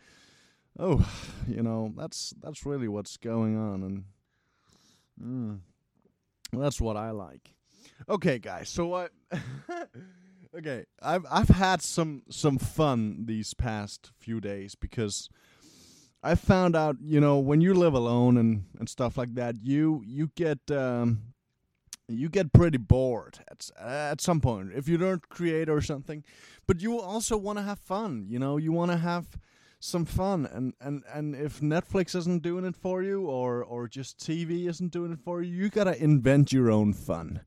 Oh, 0.79 1.05
you 1.47 1.61
know, 1.63 1.91
that's 1.97 2.33
that's 2.41 2.65
really 2.65 2.87
what's 2.87 3.17
going 3.17 3.57
on, 3.57 3.83
and 3.83 4.03
mm, 5.21 5.59
that's 6.53 6.79
what 6.79 6.95
I 6.95 7.11
like. 7.11 7.51
Okay, 8.07 8.39
guys. 8.39 8.69
So 8.69 8.85
what? 8.87 9.11
okay, 10.55 10.85
I've 11.01 11.25
I've 11.29 11.49
had 11.49 11.81
some 11.81 12.23
some 12.29 12.57
fun 12.57 13.25
these 13.25 13.53
past 13.53 14.11
few 14.17 14.39
days 14.39 14.75
because 14.75 15.29
I 16.23 16.35
found 16.35 16.75
out, 16.75 16.97
you 17.01 17.19
know, 17.19 17.39
when 17.39 17.61
you 17.61 17.73
live 17.73 17.93
alone 17.93 18.37
and 18.37 18.65
and 18.79 18.89
stuff 18.89 19.17
like 19.17 19.35
that, 19.35 19.55
you 19.63 20.03
you 20.05 20.31
get 20.35 20.59
um 20.71 21.33
you 22.07 22.29
get 22.29 22.53
pretty 22.53 22.77
bored 22.77 23.39
at 23.49 23.69
at 23.79 24.21
some 24.21 24.39
point 24.39 24.71
if 24.73 24.87
you 24.87 24.97
don't 24.97 25.27
create 25.29 25.69
or 25.69 25.81
something. 25.81 26.23
But 26.67 26.81
you 26.81 26.99
also 26.99 27.37
want 27.37 27.59
to 27.59 27.63
have 27.63 27.79
fun, 27.79 28.25
you 28.27 28.39
know, 28.39 28.57
you 28.57 28.71
want 28.71 28.91
to 28.91 28.97
have 28.97 29.25
some 29.79 30.05
fun 30.05 30.47
and, 30.51 30.73
and 30.81 31.03
and 31.13 31.35
if 31.35 31.59
Netflix 31.59 32.15
isn't 32.15 32.41
doing 32.41 32.65
it 32.65 32.75
for 32.75 33.03
you 33.03 33.27
or 33.27 33.63
or 33.63 33.87
just 33.87 34.17
TV 34.17 34.67
isn't 34.67 34.91
doing 34.91 35.11
it 35.11 35.19
for 35.19 35.41
you, 35.41 35.53
you 35.53 35.69
got 35.69 35.83
to 35.83 36.03
invent 36.03 36.51
your 36.51 36.71
own 36.71 36.93
fun. 36.93 37.41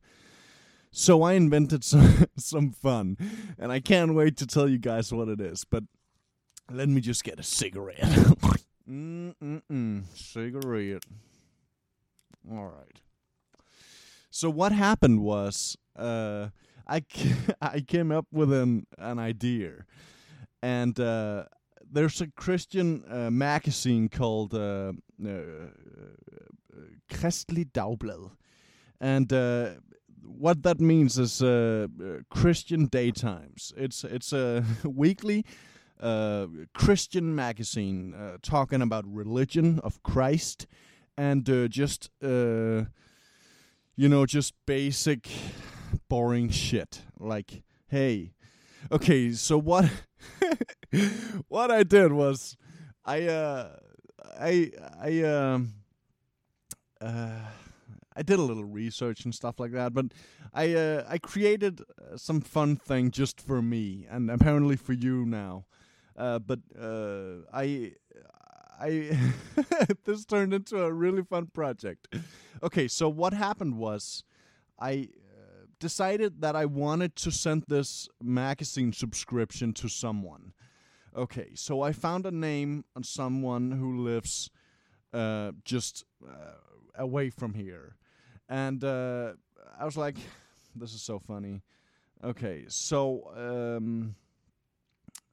So 0.92 1.22
I 1.22 1.35
invented 1.35 1.85
some 1.85 2.26
some 2.37 2.72
fun, 2.72 3.16
and 3.59 3.70
I 3.72 3.81
can't 3.81 4.14
wait 4.14 4.37
to 4.38 4.46
tell 4.46 4.68
you 4.68 4.79
guys 4.79 5.12
what 5.12 5.29
it 5.29 5.40
is. 5.40 5.64
But 5.64 5.85
let 6.70 6.88
me 6.88 7.00
just 7.00 7.24
get 7.24 7.38
a 7.38 7.42
cigarette. 7.42 8.00
mm 8.88 9.35
mm 9.42 9.62
mm, 9.70 10.05
cigarette. 10.14 11.05
All 12.50 12.64
right. 12.64 13.00
So 14.31 14.48
what 14.50 14.72
happened 14.72 15.22
was, 15.22 15.76
uh, 15.96 16.48
I 16.88 17.05
I 17.61 17.81
came 17.81 18.11
up 18.11 18.26
with 18.33 18.53
an 18.53 18.87
an 18.98 19.18
idea, 19.18 19.85
and 20.62 20.98
uh, 20.98 21.44
there's 21.92 22.20
a 22.20 22.29
Christian 22.29 23.05
uh, 23.09 23.31
magazine 23.31 24.09
called 24.09 24.55
uh, 24.55 24.92
uh, 25.24 25.68
Kristeligt 27.09 27.72
Dagblad, 27.72 28.31
and 29.00 29.33
uh, 29.33 29.70
what 30.38 30.62
that 30.62 30.81
means 30.81 31.19
is 31.19 31.43
uh, 31.43 31.87
Christian 32.31 32.88
Daytimes. 32.88 33.73
It's 33.77 34.05
it's 34.05 34.33
a 34.33 34.64
weekly 34.85 35.45
uh, 36.01 36.47
Christian 36.75 37.35
magazine 37.35 38.14
uh, 38.14 38.38
talking 38.43 38.83
about 38.83 39.05
religion 39.07 39.81
of 39.81 40.03
Christ 40.03 40.66
and 41.16 41.49
uh, 41.49 41.69
just 41.69 42.11
uh, 42.23 42.85
you 43.97 44.09
know 44.09 44.25
just 44.27 44.55
basic 44.66 45.29
boring 46.09 46.49
shit 46.49 47.03
like 47.19 47.62
hey 47.88 48.33
okay 48.90 49.33
so 49.33 49.59
what 49.59 49.90
what 51.49 51.71
I 51.71 51.83
did 51.83 52.12
was 52.12 52.57
I 53.05 53.27
uh 53.27 53.77
I 54.40 54.71
I 55.01 55.23
um 55.23 55.75
uh 57.01 57.40
I 58.20 58.22
did 58.22 58.38
a 58.38 58.42
little 58.42 58.66
research 58.66 59.24
and 59.24 59.35
stuff 59.35 59.59
like 59.59 59.72
that, 59.72 59.94
but 59.94 60.12
I 60.52 60.74
uh, 60.74 61.06
I 61.09 61.16
created 61.16 61.80
uh, 61.80 62.18
some 62.18 62.42
fun 62.42 62.76
thing 62.76 63.11
just 63.11 63.40
for 63.40 63.62
me 63.62 64.06
and 64.11 64.30
apparently 64.30 64.76
for 64.76 64.92
you 64.92 65.24
now. 65.24 65.64
Uh, 66.14 66.38
but 66.38 66.59
uh, 66.78 67.46
I 67.50 67.94
I 68.78 69.18
this 70.04 70.26
turned 70.26 70.52
into 70.52 70.83
a 70.83 70.92
really 70.92 71.22
fun 71.22 71.46
project. 71.46 72.14
Okay, 72.62 72.88
so 72.88 73.09
what 73.09 73.33
happened 73.33 73.78
was 73.78 74.22
I 74.78 75.09
uh, 75.16 75.64
decided 75.78 76.42
that 76.42 76.54
I 76.54 76.66
wanted 76.66 77.16
to 77.16 77.30
send 77.30 77.64
this 77.68 78.06
magazine 78.22 78.92
subscription 78.92 79.72
to 79.72 79.88
someone. 79.88 80.52
Okay, 81.16 81.52
so 81.54 81.80
I 81.80 81.92
found 81.92 82.26
a 82.26 82.30
name 82.30 82.85
on 82.94 83.02
someone 83.02 83.72
who 83.72 84.04
lives 84.04 84.50
uh, 85.14 85.52
just 85.64 86.04
uh, 86.22 86.59
away 86.94 87.30
from 87.30 87.54
here. 87.54 87.96
And 88.51 88.83
uh, 88.85 89.33
I 89.79 89.85
was 89.85 89.97
like, 89.97 90.17
this 90.77 90.93
is 90.93 91.01
so 91.03 91.19
funny. 91.19 91.63
Okay, 92.23 92.65
so 92.69 93.33
um, 93.35 94.15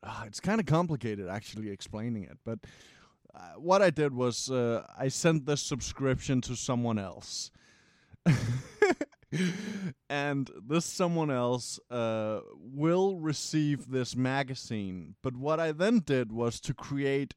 ah, 0.03 0.23
it's 0.25 0.39
kind 0.39 0.61
of 0.61 0.65
complicated 0.65 1.27
actually 1.27 1.69
explaining 1.69 2.23
it, 2.23 2.37
but 2.45 2.59
uh, 3.35 3.39
what 3.57 3.81
I 3.81 3.89
did 3.89 4.13
was 4.13 4.49
uh, 4.49 4.85
I 4.97 5.09
sent 5.09 5.45
this 5.45 5.61
subscription 5.61 6.39
to 6.41 6.55
someone 6.55 6.97
else. 6.97 7.51
and 10.09 10.49
this 10.65 10.85
someone 10.85 11.29
else 11.29 11.79
uh, 11.91 12.39
will 12.55 13.17
receive 13.17 13.89
this 13.89 14.15
magazine. 14.15 15.15
But 15.21 15.35
what 15.35 15.59
I 15.59 15.71
then 15.73 15.99
did 15.99 16.31
was 16.31 16.59
to 16.61 16.73
create 16.73 17.33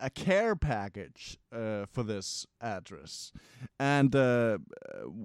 a 0.00 0.10
care 0.10 0.56
package 0.56 1.38
uh, 1.52 1.86
for 1.86 2.02
this 2.02 2.46
address, 2.60 3.32
and 3.78 4.14
uh, 4.16 4.58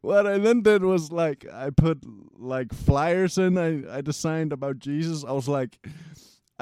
what 0.00 0.26
I 0.26 0.38
then 0.38 0.62
did 0.62 0.82
was 0.84 1.10
like 1.12 1.46
I 1.52 1.70
put 1.70 2.04
like 2.36 2.74
flyers 2.74 3.38
in. 3.38 3.56
I 3.56 3.98
I 3.98 4.00
designed 4.00 4.52
about 4.52 4.78
Jesus. 4.78 5.24
I 5.24 5.32
was 5.32 5.48
like. 5.48 5.78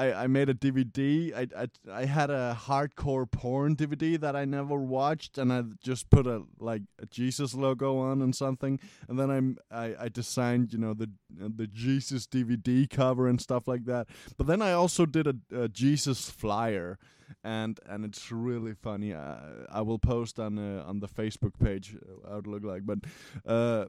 I, 0.01 0.23
I 0.23 0.27
made 0.27 0.49
a 0.49 0.53
DVD. 0.55 1.31
I, 1.35 1.47
I 1.63 1.67
I 2.01 2.05
had 2.05 2.31
a 2.31 2.57
hardcore 2.59 3.29
porn 3.29 3.75
DVD 3.75 4.19
that 4.19 4.35
I 4.35 4.45
never 4.45 4.75
watched, 4.75 5.37
and 5.37 5.53
I 5.53 5.61
just 5.83 6.09
put 6.09 6.25
a 6.25 6.43
like 6.59 6.81
a 6.99 7.05
Jesus 7.05 7.53
logo 7.53 7.99
on 7.99 8.21
and 8.21 8.35
something, 8.35 8.79
and 9.07 9.19
then 9.19 9.29
I'm 9.29 9.57
I, 9.69 9.95
I 9.99 10.09
designed 10.09 10.73
you 10.73 10.79
know 10.79 10.95
the 10.95 11.09
the 11.29 11.67
Jesus 11.67 12.25
DVD 12.25 12.89
cover 12.89 13.27
and 13.27 13.39
stuff 13.39 13.67
like 13.67 13.85
that. 13.85 14.07
But 14.37 14.47
then 14.47 14.61
I 14.61 14.71
also 14.71 15.05
did 15.05 15.27
a, 15.27 15.35
a 15.55 15.67
Jesus 15.67 16.31
flyer, 16.31 16.97
and 17.43 17.79
and 17.87 18.03
it's 18.03 18.31
really 18.31 18.73
funny. 18.73 19.13
I, 19.13 19.37
I 19.69 19.81
will 19.81 19.99
post 19.99 20.39
on 20.39 20.57
uh, 20.57 20.83
on 20.87 20.99
the 20.99 21.07
Facebook 21.07 21.59
page 21.63 21.95
uh, 21.95 22.29
how 22.29 22.37
it 22.39 22.47
look 22.47 22.63
like, 22.63 22.85
but. 22.85 22.99
uh 23.45 23.85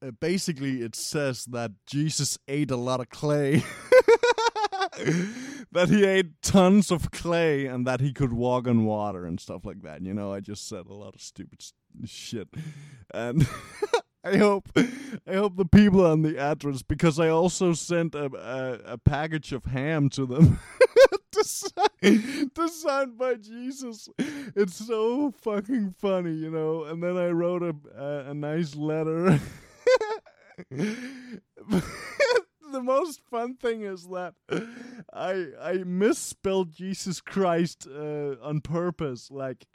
uh, 0.00 0.12
basically 0.20 0.80
it 0.82 0.94
says 0.94 1.44
that 1.46 1.72
Jesus 1.84 2.38
ate 2.46 2.70
a 2.70 2.76
lot 2.76 3.00
of 3.00 3.08
clay. 3.10 3.64
that 5.72 5.88
he 5.88 6.04
ate 6.04 6.40
tons 6.42 6.90
of 6.90 7.10
clay 7.10 7.66
and 7.66 7.86
that 7.86 8.00
he 8.00 8.12
could 8.12 8.32
walk 8.32 8.66
on 8.66 8.84
water 8.84 9.24
and 9.24 9.40
stuff 9.40 9.64
like 9.64 9.82
that. 9.82 10.02
You 10.02 10.14
know, 10.14 10.32
I 10.32 10.40
just 10.40 10.68
said 10.68 10.86
a 10.86 10.94
lot 10.94 11.14
of 11.14 11.20
stupid 11.20 11.62
shit. 12.04 12.48
And 13.12 13.46
I 14.24 14.36
hope 14.36 14.68
I 14.76 15.34
hope 15.34 15.56
the 15.56 15.64
people 15.64 16.04
on 16.04 16.22
the 16.22 16.38
address 16.38 16.82
because 16.82 17.18
I 17.20 17.28
also 17.28 17.72
sent 17.72 18.14
a 18.14 18.26
a, 18.26 18.92
a 18.92 18.98
package 18.98 19.52
of 19.52 19.64
ham 19.66 20.08
to 20.10 20.26
them. 20.26 20.58
designed, 21.30 22.54
designed 22.54 23.18
by 23.18 23.34
Jesus. 23.34 24.08
It's 24.56 24.74
so 24.74 25.30
fucking 25.30 25.94
funny, 25.98 26.32
you 26.32 26.50
know. 26.50 26.84
And 26.84 27.02
then 27.02 27.16
I 27.16 27.28
wrote 27.28 27.62
a 27.62 27.74
a, 27.96 28.30
a 28.30 28.34
nice 28.34 28.74
letter. 28.74 29.38
The 32.72 32.82
most 32.82 33.20
fun 33.30 33.54
thing 33.56 33.82
is 33.82 34.06
that 34.08 34.34
I 35.12 35.46
I 35.60 35.72
misspelled 35.84 36.72
Jesus 36.72 37.20
Christ 37.20 37.86
uh, 37.86 38.36
on 38.42 38.60
purpose. 38.60 39.30
Like 39.30 39.66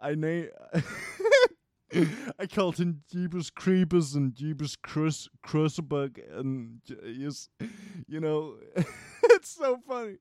I 0.00 0.14
name. 0.14 0.48
I 2.38 2.46
called 2.46 2.78
him 2.78 3.02
Jeebus 3.12 3.54
Creepers 3.54 4.14
and 4.14 4.34
Jeebus 4.34 4.76
Crus 4.84 5.28
Cruciberg 5.42 6.20
and 6.32 6.80
just, 6.84 7.50
you 8.08 8.18
know, 8.18 8.56
it's 9.44 9.56
so 9.56 9.78
funny. 9.86 10.16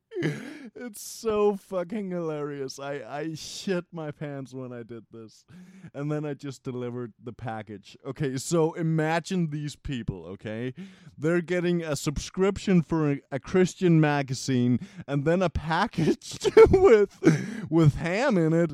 It's 0.76 1.02
so 1.02 1.56
fucking 1.56 2.12
hilarious. 2.12 2.78
I, 2.78 3.02
I 3.08 3.34
shit 3.36 3.86
my 3.94 4.12
pants 4.12 4.54
when 4.54 4.74
I 4.74 4.84
did 4.84 5.06
this. 5.14 5.46
And 5.94 6.12
then 6.12 6.26
I 6.26 6.34
just 6.34 6.62
delivered 6.62 7.14
the 7.24 7.32
package. 7.32 7.96
Okay, 8.06 8.36
so 8.36 8.74
imagine 8.74 9.50
these 9.50 9.78
people, 9.78 10.26
okay? 10.26 10.74
They're 11.18 11.42
getting 11.42 11.82
a 11.84 11.96
subscription 11.96 12.82
for 12.82 13.14
a, 13.14 13.20
a 13.32 13.40
Christian 13.40 14.02
magazine 14.02 14.80
and 15.08 15.24
then 15.24 15.42
a 15.42 15.50
package 15.50 16.38
with 16.70 17.18
with 17.70 17.96
ham 17.96 18.38
in 18.38 18.52
it, 18.52 18.74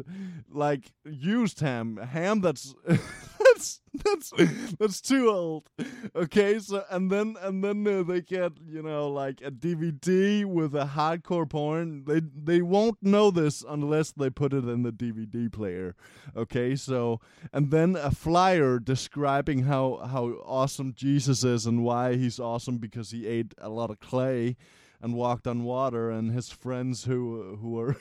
like 0.49 0.93
used 1.05 1.59
ham, 1.59 1.97
ham 1.97 2.41
that's 2.41 2.73
that's 3.59 3.81
that's 4.03 4.33
that's 4.79 5.01
too 5.01 5.29
old. 5.29 5.69
Okay, 6.15 6.59
so 6.59 6.83
and 6.89 7.11
then 7.11 7.35
and 7.41 7.63
then 7.63 7.85
uh, 7.87 8.03
they 8.03 8.21
get 8.21 8.53
you 8.65 8.81
know 8.81 9.09
like 9.09 9.41
a 9.41 9.51
DVD 9.51 10.45
with 10.45 10.75
a 10.75 10.85
hardcore 10.85 11.49
porn. 11.49 12.05
They 12.05 12.21
they 12.21 12.61
won't 12.61 12.97
know 13.01 13.31
this 13.31 13.63
unless 13.67 14.11
they 14.11 14.29
put 14.29 14.53
it 14.53 14.65
in 14.65 14.83
the 14.83 14.91
DVD 14.91 15.51
player. 15.51 15.95
Okay, 16.35 16.75
so 16.75 17.19
and 17.51 17.71
then 17.71 17.95
a 17.95 18.11
flyer 18.11 18.79
describing 18.79 19.63
how 19.63 20.01
how 20.09 20.29
awesome 20.45 20.93
Jesus 20.93 21.43
is 21.43 21.65
and 21.65 21.83
why 21.83 22.15
he's 22.15 22.39
awesome 22.39 22.77
because 22.77 23.11
he 23.11 23.27
ate 23.27 23.53
a 23.57 23.69
lot 23.69 23.89
of 23.89 23.99
clay 23.99 24.55
and 25.01 25.13
walked 25.13 25.47
on 25.47 25.63
water 25.63 26.09
and 26.09 26.31
his 26.31 26.49
friends 26.49 27.05
who 27.05 27.57
who 27.61 27.79
are 27.79 27.95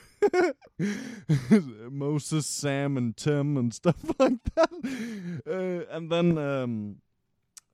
Moses, 1.91 2.47
Sam, 2.47 2.97
and 2.97 3.17
Tim 3.17 3.57
and 3.57 3.73
stuff 3.73 4.03
like 4.19 4.43
that. 4.55 5.43
Uh, 5.47 5.95
and 5.95 6.11
then 6.11 6.39
um, 6.39 6.97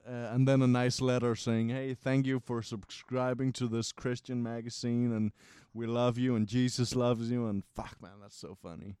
uh, 0.07 0.29
and 0.31 0.47
then 0.47 0.61
a 0.61 0.67
nice 0.67 1.01
letter 1.01 1.35
saying, 1.35 1.69
"Hey, 1.69 1.95
thank 1.95 2.25
you 2.25 2.39
for 2.39 2.61
subscribing 2.61 3.51
to 3.53 3.67
this 3.67 3.91
Christian 3.91 4.43
magazine, 4.43 5.11
and 5.11 5.31
we 5.73 5.87
love 5.87 6.17
you, 6.17 6.35
and 6.35 6.47
Jesus 6.47 6.95
loves 6.95 7.31
you." 7.31 7.47
And 7.47 7.63
fuck, 7.75 8.01
man, 8.01 8.19
that's 8.21 8.37
so 8.37 8.55
funny. 8.61 8.97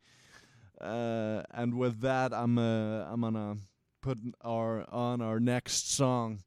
Uh, 0.81 1.43
and 1.51 1.75
with 1.75 2.01
that, 2.01 2.33
I'm 2.33 2.57
uh, 2.57 3.05
I'm 3.05 3.21
gonna 3.21 3.57
put 4.01 4.17
our 4.41 4.89
on 4.91 5.21
our 5.21 5.39
next 5.39 5.93
song, 5.93 6.39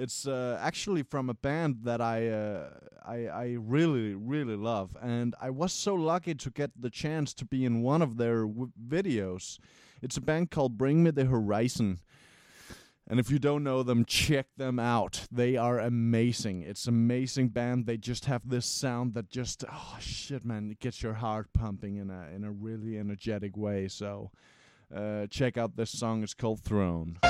It's 0.00 0.26
uh, 0.26 0.58
actually 0.62 1.02
from 1.02 1.28
a 1.28 1.34
band 1.34 1.80
that 1.82 2.00
I, 2.00 2.28
uh, 2.28 2.70
I 3.04 3.26
I 3.26 3.56
really 3.60 4.14
really 4.14 4.56
love, 4.56 4.96
and 5.02 5.34
I 5.38 5.50
was 5.50 5.74
so 5.74 5.94
lucky 5.94 6.34
to 6.34 6.50
get 6.50 6.70
the 6.74 6.88
chance 6.88 7.34
to 7.34 7.44
be 7.44 7.66
in 7.66 7.82
one 7.82 8.00
of 8.00 8.16
their 8.16 8.46
videos. 8.46 9.58
It's 10.00 10.16
a 10.16 10.22
band 10.22 10.50
called 10.50 10.78
Bring 10.78 11.02
Me 11.02 11.10
the 11.10 11.26
Horizon. 11.26 11.98
And 13.06 13.20
if 13.20 13.30
you 13.30 13.38
don't 13.38 13.64
know 13.64 13.82
them, 13.82 14.04
check 14.04 14.46
them 14.56 14.78
out. 14.78 15.26
They 15.32 15.56
are 15.56 15.80
amazing. 15.80 16.62
It's 16.62 16.86
amazing 16.86 17.48
band. 17.48 17.84
They 17.84 17.96
just 17.96 18.26
have 18.26 18.48
this 18.48 18.66
sound 18.66 19.14
that 19.14 19.28
just 19.28 19.64
oh 19.70 19.96
shit, 20.00 20.44
man, 20.44 20.70
it 20.70 20.78
gets 20.78 21.02
your 21.02 21.14
heart 21.14 21.48
pumping 21.52 21.96
in 21.96 22.08
a 22.08 22.28
in 22.34 22.44
a 22.44 22.52
really 22.52 22.96
energetic 22.96 23.54
way. 23.56 23.88
So 23.88 24.30
uh, 24.94 25.26
check 25.28 25.56
out 25.56 25.76
this 25.76 25.90
song. 25.90 26.22
It's 26.22 26.34
called 26.34 26.60
Throne. 26.60 27.18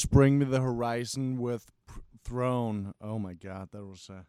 was 0.00 0.06
Bring 0.06 0.38
Me 0.38 0.46
the 0.46 0.62
Horizon 0.62 1.38
with 1.38 1.70
Throne. 2.24 2.94
Oh 3.02 3.18
my 3.18 3.34
god, 3.34 3.68
that 3.72 3.84
was 3.84 4.08
a 4.08 4.24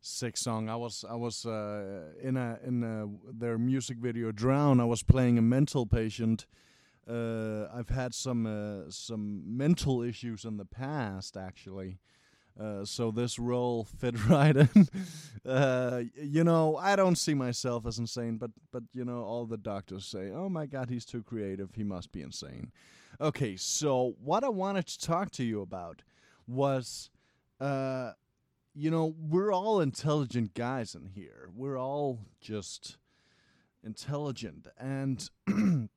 sick 0.00 0.36
song. 0.36 0.68
I 0.68 0.74
was 0.74 1.04
I 1.08 1.14
was 1.14 1.46
uh, 1.46 2.14
in 2.20 2.36
a 2.36 2.58
in 2.66 2.82
a, 2.82 3.06
their 3.32 3.56
music 3.56 3.98
video 3.98 4.32
Drown. 4.32 4.80
I 4.80 4.84
was 4.84 5.04
playing 5.04 5.38
a 5.38 5.42
mental 5.42 5.86
patient. 5.86 6.46
Uh, 7.08 7.68
I've 7.72 7.90
had 7.90 8.14
some 8.14 8.46
uh, 8.46 8.90
some 8.90 9.56
mental 9.56 10.02
issues 10.02 10.44
in 10.44 10.56
the 10.56 10.64
past 10.64 11.36
actually. 11.36 12.00
Uh, 12.58 12.84
so 12.84 13.12
this 13.12 13.38
role 13.38 13.84
fit 13.98 14.26
right 14.26 14.56
in. 14.56 14.88
uh, 15.48 16.02
you 16.20 16.42
know, 16.42 16.76
I 16.78 16.96
don't 16.96 17.16
see 17.16 17.34
myself 17.34 17.86
as 17.86 18.00
insane, 18.00 18.38
but 18.38 18.50
but 18.72 18.82
you 18.92 19.04
know, 19.04 19.22
all 19.22 19.46
the 19.46 19.56
doctors 19.56 20.04
say, 20.04 20.32
"Oh 20.32 20.48
my 20.48 20.66
God, 20.66 20.90
he's 20.90 21.04
too 21.04 21.22
creative. 21.22 21.76
He 21.76 21.84
must 21.84 22.10
be 22.10 22.22
insane." 22.22 22.72
Okay, 23.18 23.56
so 23.56 24.14
what 24.22 24.44
I 24.44 24.50
wanted 24.50 24.86
to 24.88 24.98
talk 24.98 25.30
to 25.32 25.44
you 25.44 25.62
about 25.62 26.02
was, 26.46 27.08
uh, 27.58 28.12
you 28.74 28.90
know, 28.90 29.14
we're 29.18 29.52
all 29.52 29.80
intelligent 29.80 30.52
guys 30.52 30.94
in 30.94 31.06
here. 31.06 31.48
We're 31.54 31.78
all 31.78 32.20
just 32.42 32.98
intelligent, 33.82 34.66
and 34.78 35.30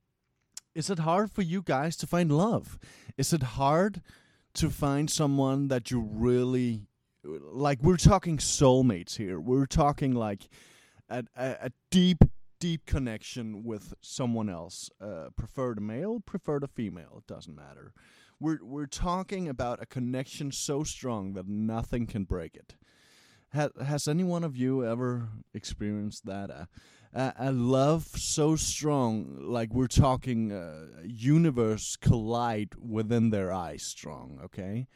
is 0.76 0.90
it 0.90 1.00
hard 1.00 1.30
for 1.32 1.42
you 1.42 1.62
guys 1.62 1.98
to 1.98 2.08
find 2.08 2.32
love? 2.32 2.80
Is 3.18 3.34
it 3.34 3.44
hard 3.44 4.02
to 4.54 4.70
find 4.70 5.10
someone 5.10 5.68
that 5.68 5.92
you 5.92 6.00
really 6.00 6.88
like? 7.26 7.80
We're 7.82 7.98
talking 7.98 8.38
soulmates 8.38 9.18
here. 9.18 9.42
We're 9.42 9.66
talking 9.66 10.14
like 10.16 10.48
a, 11.10 11.26
a, 11.36 11.56
a 11.64 11.72
deep, 11.90 12.24
deep 12.60 12.86
connection 12.86 13.64
with 13.64 13.94
someone 14.02 14.50
else. 14.50 14.90
Uh, 15.02 15.30
prefer 15.36 15.74
the 15.76 15.82
male, 15.82 16.20
prefer 16.20 16.58
a 16.58 16.68
female. 16.68 17.16
It 17.18 17.28
doesn't 17.28 17.56
matter. 17.56 17.94
We're 18.40 18.60
we're 18.64 18.86
talking 18.86 19.50
about 19.50 19.82
a 19.82 19.86
connection 19.86 20.52
so 20.52 20.84
strong 20.84 21.34
that 21.34 21.48
nothing 21.48 22.08
can 22.08 22.24
break 22.24 22.56
it. 22.56 22.76
Has 23.50 23.72
has 23.84 24.08
any 24.08 24.24
one 24.24 24.44
of 24.44 24.56
you 24.56 24.86
ever 24.86 25.30
experienced 25.54 26.26
that? 26.26 26.50
Uh, 26.50 26.66
a, 27.14 27.34
a 27.38 27.52
love 27.52 28.06
so 28.06 28.56
strong, 28.56 29.36
like 29.40 29.74
we're 29.74 29.88
talking, 29.88 30.52
uh, 30.52 30.88
universe 31.04 31.96
collide 31.96 32.76
within 32.80 33.32
their 33.32 33.52
eyes, 33.52 33.84
strong. 33.84 34.40
Okay, 34.44 34.88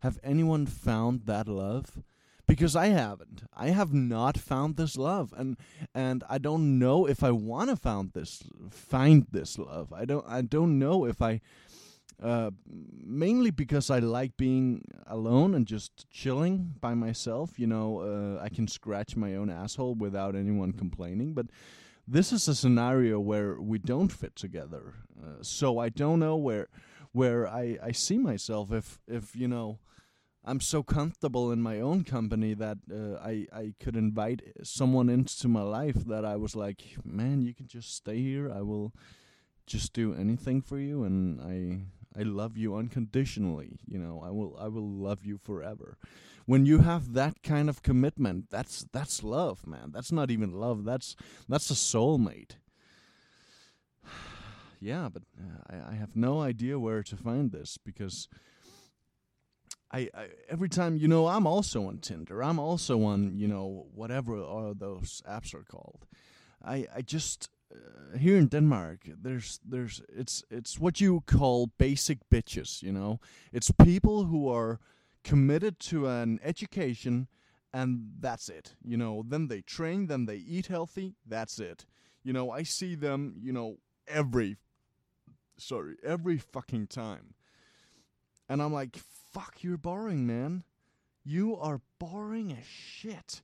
have 0.00 0.18
anyone 0.22 0.66
found 0.66 1.26
that 1.26 1.48
love? 1.48 2.02
Because 2.50 2.74
I 2.74 2.86
haven't. 2.86 3.44
I 3.56 3.68
have 3.68 3.94
not 3.94 4.36
found 4.36 4.76
this 4.76 4.96
love, 4.96 5.32
and 5.36 5.56
and 5.94 6.24
I 6.28 6.38
don't 6.38 6.80
know 6.80 7.06
if 7.06 7.22
I 7.22 7.30
want 7.30 7.70
to 7.70 7.76
found 7.76 8.12
this 8.12 8.42
find 8.70 9.28
this 9.30 9.56
love. 9.56 9.92
I 9.92 10.04
don't 10.04 10.26
I 10.28 10.42
don't 10.42 10.78
know 10.78 11.04
if 11.04 11.22
I. 11.22 11.40
Uh, 12.20 12.50
mainly 12.66 13.50
because 13.50 13.88
I 13.88 14.00
like 14.00 14.36
being 14.36 14.84
alone 15.06 15.54
and 15.54 15.64
just 15.64 16.10
chilling 16.10 16.74
by 16.78 16.92
myself. 16.92 17.58
You 17.58 17.66
know, 17.66 18.00
uh, 18.00 18.42
I 18.42 18.50
can 18.50 18.68
scratch 18.68 19.16
my 19.16 19.36
own 19.36 19.48
asshole 19.48 19.94
without 19.94 20.34
anyone 20.34 20.72
complaining. 20.72 21.32
But 21.32 21.46
this 22.06 22.30
is 22.30 22.46
a 22.48 22.54
scenario 22.54 23.18
where 23.20 23.58
we 23.60 23.78
don't 23.78 24.12
fit 24.12 24.34
together. 24.36 24.96
Uh, 25.22 25.42
so 25.42 25.78
I 25.78 25.88
don't 25.88 26.18
know 26.18 26.36
where 26.36 26.66
where 27.12 27.48
I, 27.48 27.78
I 27.80 27.92
see 27.92 28.18
myself 28.18 28.72
if 28.72 28.98
if 29.06 29.36
you 29.36 29.46
know 29.46 29.78
I'm 30.44 30.60
so 30.60 30.82
comfortable 30.82 31.52
in 31.52 31.60
my 31.60 31.80
own 31.80 32.04
company 32.04 32.54
that 32.54 32.78
uh, 32.90 33.18
I 33.22 33.46
I 33.52 33.74
could 33.78 33.96
invite 33.96 34.40
someone 34.62 35.10
into 35.10 35.48
my 35.48 35.62
life 35.62 36.06
that 36.06 36.24
I 36.24 36.36
was 36.36 36.56
like, 36.56 36.82
man, 37.04 37.42
you 37.42 37.54
can 37.54 37.66
just 37.66 37.94
stay 37.94 38.18
here. 38.22 38.50
I 38.50 38.62
will 38.62 38.92
just 39.66 39.92
do 39.92 40.14
anything 40.14 40.62
for 40.62 40.78
you, 40.78 41.04
and 41.04 41.40
I 41.42 42.20
I 42.20 42.22
love 42.22 42.56
you 42.56 42.74
unconditionally. 42.74 43.78
You 43.86 43.98
know, 43.98 44.22
I 44.24 44.30
will 44.30 44.56
I 44.58 44.68
will 44.68 44.88
love 44.88 45.24
you 45.24 45.36
forever. 45.36 45.98
When 46.46 46.64
you 46.64 46.78
have 46.78 47.12
that 47.12 47.42
kind 47.42 47.68
of 47.68 47.82
commitment, 47.82 48.48
that's 48.50 48.86
that's 48.92 49.22
love, 49.22 49.66
man. 49.66 49.90
That's 49.92 50.10
not 50.10 50.30
even 50.30 50.52
love. 50.52 50.84
That's 50.84 51.16
that's 51.48 51.70
a 51.70 51.74
soulmate. 51.74 52.56
yeah, 54.80 55.10
but 55.12 55.22
uh, 55.38 55.62
I 55.68 55.92
I 55.92 55.94
have 55.96 56.16
no 56.16 56.40
idea 56.40 56.78
where 56.78 57.02
to 57.02 57.16
find 57.16 57.52
this 57.52 57.76
because. 57.76 58.26
I, 59.92 60.08
I 60.14 60.28
every 60.48 60.68
time 60.68 60.96
you 60.96 61.08
know 61.08 61.26
I'm 61.26 61.46
also 61.46 61.86
on 61.86 61.98
Tinder. 61.98 62.42
I'm 62.42 62.58
also 62.58 63.02
on 63.02 63.36
you 63.36 63.48
know 63.48 63.86
whatever 63.94 64.40
all 64.40 64.74
those 64.74 65.22
apps 65.28 65.54
are 65.54 65.64
called. 65.64 66.06
I 66.64 66.86
I 66.94 67.02
just 67.02 67.48
uh, 67.74 68.16
here 68.16 68.36
in 68.36 68.46
Denmark 68.46 69.00
there's 69.20 69.60
there's 69.64 70.02
it's 70.08 70.44
it's 70.50 70.78
what 70.78 71.00
you 71.00 71.22
call 71.26 71.70
basic 71.78 72.18
bitches. 72.30 72.82
You 72.82 72.92
know, 72.92 73.20
it's 73.52 73.70
people 73.82 74.24
who 74.24 74.48
are 74.48 74.78
committed 75.24 75.78
to 75.80 76.06
an 76.06 76.40
education 76.42 77.28
and 77.72 78.12
that's 78.18 78.48
it. 78.48 78.74
You 78.84 78.96
know, 78.96 79.24
then 79.26 79.48
they 79.48 79.60
train, 79.60 80.06
then 80.06 80.26
they 80.26 80.36
eat 80.36 80.66
healthy. 80.66 81.14
That's 81.26 81.58
it. 81.58 81.86
You 82.22 82.32
know, 82.32 82.50
I 82.50 82.64
see 82.64 82.94
them. 82.94 83.34
You 83.40 83.52
know, 83.52 83.78
every 84.06 84.56
sorry 85.56 85.96
every 86.04 86.38
fucking 86.38 86.86
time, 86.88 87.34
and 88.48 88.62
I'm 88.62 88.72
like 88.72 88.98
fuck, 89.32 89.62
you're 89.62 89.78
boring, 89.78 90.26
man. 90.26 90.64
You 91.24 91.56
are 91.56 91.80
boring 91.98 92.52
as 92.52 92.66
shit. 92.66 93.42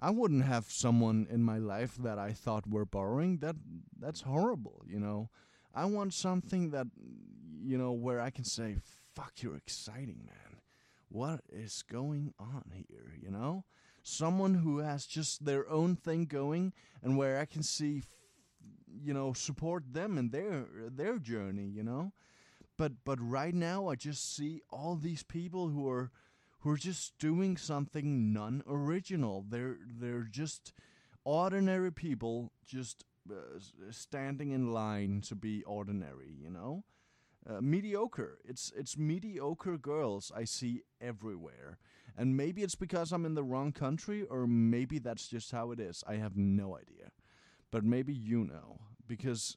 I 0.00 0.10
wouldn't 0.10 0.44
have 0.44 0.66
someone 0.70 1.26
in 1.28 1.42
my 1.42 1.58
life 1.58 1.96
that 1.96 2.18
I 2.18 2.32
thought 2.32 2.68
were 2.68 2.84
boring. 2.84 3.38
That 3.38 3.56
that's 3.98 4.20
horrible, 4.22 4.84
you 4.86 5.00
know. 5.00 5.30
I 5.74 5.86
want 5.86 6.14
something 6.14 6.70
that 6.70 6.86
you 7.60 7.76
know 7.78 7.92
where 7.92 8.20
I 8.20 8.30
can 8.30 8.44
say, 8.44 8.76
"Fuck, 9.14 9.42
you're 9.42 9.56
exciting, 9.56 10.24
man. 10.24 10.60
What 11.08 11.40
is 11.48 11.82
going 11.82 12.32
on 12.38 12.70
here?" 12.72 13.14
You 13.20 13.30
know, 13.30 13.64
someone 14.02 14.54
who 14.54 14.78
has 14.78 15.06
just 15.06 15.44
their 15.44 15.68
own 15.68 15.96
thing 15.96 16.26
going, 16.26 16.72
and 17.02 17.16
where 17.16 17.40
I 17.40 17.44
can 17.44 17.64
see, 17.64 18.02
you 18.86 19.12
know, 19.12 19.32
support 19.32 19.92
them 19.92 20.16
in 20.16 20.30
their 20.30 20.66
their 20.90 21.18
journey. 21.18 21.66
You 21.66 21.82
know, 21.82 22.12
but 22.78 22.92
but 23.04 23.18
right 23.20 23.54
now 23.54 23.88
I 23.88 23.96
just 23.96 24.34
see 24.34 24.62
all 24.70 24.96
these 24.96 25.22
people 25.22 25.68
who 25.68 25.86
are 25.90 26.10
who 26.60 26.70
are 26.70 26.76
just 26.76 27.18
doing 27.18 27.56
something 27.56 28.32
non-original. 28.32 29.44
They're 29.48 29.76
they're 30.00 30.28
just 30.30 30.72
ordinary 31.24 31.92
people 31.92 32.52
just 32.64 33.04
uh, 33.30 33.60
standing 33.90 34.52
in 34.52 34.72
line 34.72 35.20
to 35.20 35.34
be 35.34 35.62
ordinary, 35.64 36.34
you 36.40 36.50
know? 36.50 36.84
Uh, 37.48 37.60
mediocre. 37.60 38.38
It's 38.44 38.72
it's 38.76 38.96
mediocre 38.96 39.76
girls 39.76 40.32
I 40.34 40.44
see 40.44 40.82
everywhere. 41.00 41.78
And 42.16 42.36
maybe 42.36 42.62
it's 42.62 42.74
because 42.74 43.12
I'm 43.12 43.24
in 43.24 43.34
the 43.34 43.44
wrong 43.44 43.72
country 43.72 44.24
or 44.24 44.46
maybe 44.46 44.98
that's 44.98 45.28
just 45.28 45.52
how 45.52 45.70
it 45.70 45.78
is. 45.78 46.02
I 46.06 46.14
have 46.14 46.36
no 46.36 46.76
idea. 46.76 47.10
But 47.70 47.84
maybe 47.84 48.12
you 48.12 48.44
know 48.44 48.80
because 49.06 49.56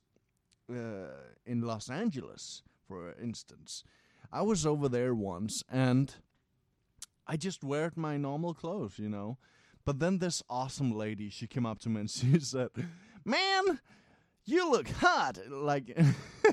uh, 0.70 1.34
in 1.46 1.62
Los 1.62 1.90
Angeles 1.90 2.64
for 2.92 3.16
instance. 3.22 3.86
I 4.34 4.42
was 4.42 4.66
over 4.66 4.90
there 4.90 5.16
once 5.16 5.64
and 5.72 6.14
I 7.26 7.38
just 7.38 7.64
wear 7.64 7.90
my 7.96 8.18
normal 8.18 8.54
clothes, 8.54 9.00
you 9.00 9.08
know. 9.08 9.38
But 9.86 10.00
then 10.00 10.20
this 10.20 10.44
awesome 10.50 10.92
lady, 10.92 11.30
she 11.30 11.48
came 11.48 11.66
up 11.66 11.80
to 11.80 11.90
me 11.90 12.02
and 12.02 12.10
she 12.18 12.38
said, 12.42 12.70
"Man, 13.24 13.80
you 14.44 14.70
look 14.70 14.90
hot." 14.90 15.40
Like 15.50 15.98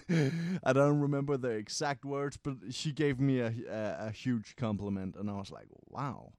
I 0.64 0.72
don't 0.72 1.01
remember 1.01 1.37
the 1.37 1.51
exact 1.51 2.05
words, 2.05 2.37
but 2.37 2.55
she 2.70 2.92
gave 2.92 3.18
me 3.18 3.40
a, 3.40 3.53
a, 3.68 4.07
a 4.07 4.11
huge 4.12 4.55
compliment, 4.55 5.16
and 5.16 5.29
I 5.29 5.35
was 5.35 5.51
like, 5.51 5.68
"Wow." 5.88 6.35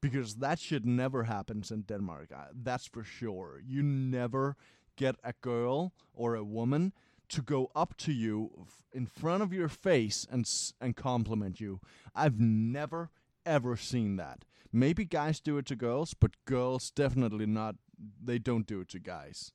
Because 0.00 0.36
that 0.36 0.58
shit 0.58 0.84
never 0.84 1.24
happens 1.24 1.70
in 1.70 1.82
Denmark. 1.82 2.30
Uh, 2.34 2.50
that's 2.52 2.86
for 2.86 3.02
sure. 3.02 3.60
You 3.64 3.82
never 3.82 4.56
get 4.96 5.16
a 5.24 5.32
girl 5.40 5.92
or 6.12 6.34
a 6.34 6.44
woman 6.44 6.92
to 7.28 7.42
go 7.42 7.70
up 7.74 7.96
to 7.98 8.12
you 8.12 8.66
in 8.92 9.06
front 9.06 9.42
of 9.42 9.52
your 9.52 9.68
face 9.68 10.26
and 10.30 10.48
and 10.80 10.96
compliment 10.96 11.60
you. 11.60 11.80
I've 12.14 12.40
never 12.40 13.10
ever 13.44 13.76
seen 13.76 14.16
that. 14.16 14.44
Maybe 14.72 15.04
guys 15.04 15.40
do 15.40 15.58
it 15.58 15.66
to 15.66 15.76
girls, 15.76 16.14
but 16.14 16.32
girls 16.44 16.90
definitely 16.90 17.46
not. 17.46 17.76
They 18.22 18.38
don't 18.38 18.66
do 18.66 18.80
it 18.80 18.88
to 18.90 18.98
guys. 18.98 19.52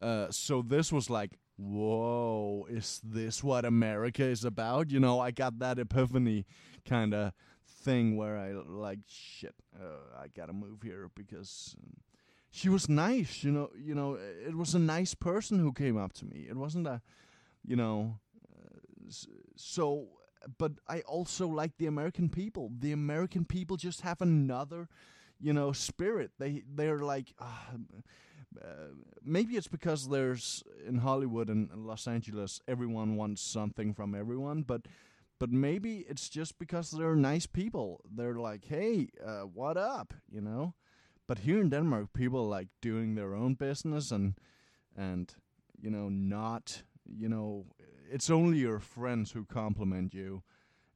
Uh, 0.00 0.28
so 0.30 0.62
this 0.62 0.92
was 0.92 1.10
like, 1.10 1.38
whoa, 1.56 2.66
is 2.70 3.00
this 3.04 3.42
what 3.42 3.64
America 3.64 4.24
is 4.24 4.44
about? 4.44 4.90
You 4.90 5.00
know, 5.00 5.20
I 5.20 5.30
got 5.30 5.58
that 5.58 5.78
epiphany 5.78 6.46
kind 6.84 7.14
of 7.14 7.32
thing 7.66 8.16
where 8.16 8.36
I 8.36 8.52
like, 8.52 9.00
shit, 9.06 9.54
uh, 9.78 10.18
I 10.18 10.28
gotta 10.28 10.52
move 10.52 10.82
here 10.82 11.10
because 11.14 11.76
um, 11.78 11.96
she 12.50 12.68
was 12.68 12.88
nice. 12.88 13.44
You 13.44 13.52
know, 13.52 13.70
you 13.76 13.94
know, 13.94 14.14
it 14.46 14.56
was 14.56 14.74
a 14.74 14.78
nice 14.78 15.14
person 15.14 15.58
who 15.58 15.72
came 15.72 15.96
up 15.96 16.12
to 16.14 16.24
me. 16.26 16.46
It 16.48 16.56
wasn't 16.56 16.86
a, 16.86 17.00
you 17.64 17.76
know, 17.76 18.18
uh, 18.54 19.12
so. 19.56 20.08
But 20.56 20.72
I 20.88 21.00
also 21.00 21.48
like 21.48 21.76
the 21.78 21.86
American 21.86 22.28
people. 22.28 22.70
The 22.78 22.92
American 22.92 23.44
people 23.44 23.76
just 23.76 24.02
have 24.02 24.20
another, 24.22 24.88
you 25.40 25.52
know, 25.52 25.72
spirit. 25.72 26.32
They 26.38 26.62
they're 26.74 27.00
like. 27.00 27.34
ah, 27.40 27.70
uh, 28.60 28.94
maybe 29.22 29.56
it's 29.56 29.68
because 29.68 30.08
there's 30.08 30.64
in 30.86 30.98
Hollywood 30.98 31.48
and, 31.48 31.70
and 31.70 31.86
Los 31.86 32.06
Angeles, 32.08 32.60
everyone 32.66 33.16
wants 33.16 33.42
something 33.42 33.92
from 33.94 34.14
everyone, 34.14 34.62
but 34.62 34.86
but 35.38 35.50
maybe 35.52 36.04
it's 36.08 36.28
just 36.28 36.58
because 36.58 36.90
they're 36.90 37.14
nice 37.14 37.46
people. 37.46 38.00
They're 38.10 38.34
like, 38.34 38.64
hey, 38.64 39.08
uh, 39.24 39.42
what 39.42 39.76
up, 39.76 40.14
you 40.32 40.40
know? 40.40 40.74
But 41.28 41.40
here 41.40 41.60
in 41.60 41.70
Denmark, 41.70 42.12
people 42.12 42.48
like 42.48 42.68
doing 42.80 43.14
their 43.14 43.34
own 43.34 43.54
business 43.54 44.10
and 44.10 44.34
and 44.96 45.32
you 45.80 45.90
know 45.90 46.08
not 46.08 46.82
you 47.04 47.28
know 47.28 47.66
it's 48.10 48.30
only 48.30 48.58
your 48.58 48.80
friends 48.80 49.32
who 49.32 49.44
compliment 49.44 50.14
you. 50.14 50.42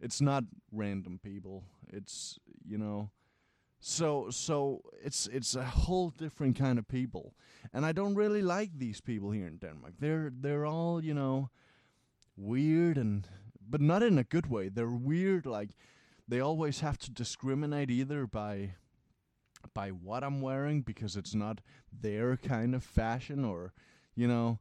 It's 0.01 0.21
not 0.21 0.45
random 0.73 1.21
people. 1.23 1.65
It's 1.93 2.39
you 2.65 2.79
know 2.79 3.11
so 3.85 4.31
so 4.31 4.81
it's 5.05 5.27
it's 5.27 5.57
a 5.57 5.65
whole 5.65 6.11
different 6.11 6.57
kind 6.57 6.79
of 6.79 6.87
people. 6.87 7.35
And 7.73 7.85
I 7.85 7.93
don't 7.93 8.15
really 8.15 8.43
like 8.43 8.71
these 8.79 9.01
people 9.01 9.33
here 9.33 9.49
in 9.49 9.59
Denmark. 9.59 9.95
They're 9.99 10.31
they're 10.33 10.65
all, 10.65 11.05
you 11.05 11.15
know, 11.15 11.51
weird 12.37 12.97
and 12.97 13.29
but 13.69 13.81
not 13.81 14.03
in 14.03 14.19
a 14.19 14.25
good 14.25 14.47
way. 14.47 14.69
They're 14.69 14.89
weird 14.89 15.47
like 15.47 15.71
they 16.29 16.41
always 16.41 16.81
have 16.81 16.97
to 16.99 17.11
discriminate 17.11 17.91
either 17.91 18.27
by 18.27 18.75
by 19.75 19.91
what 19.91 20.25
I'm 20.25 20.41
wearing 20.41 20.83
because 20.83 21.17
it's 21.17 21.35
not 21.35 21.61
their 21.93 22.37
kind 22.37 22.75
of 22.75 22.83
fashion 22.83 23.45
or 23.45 23.73
you 24.15 24.29
know 24.29 24.59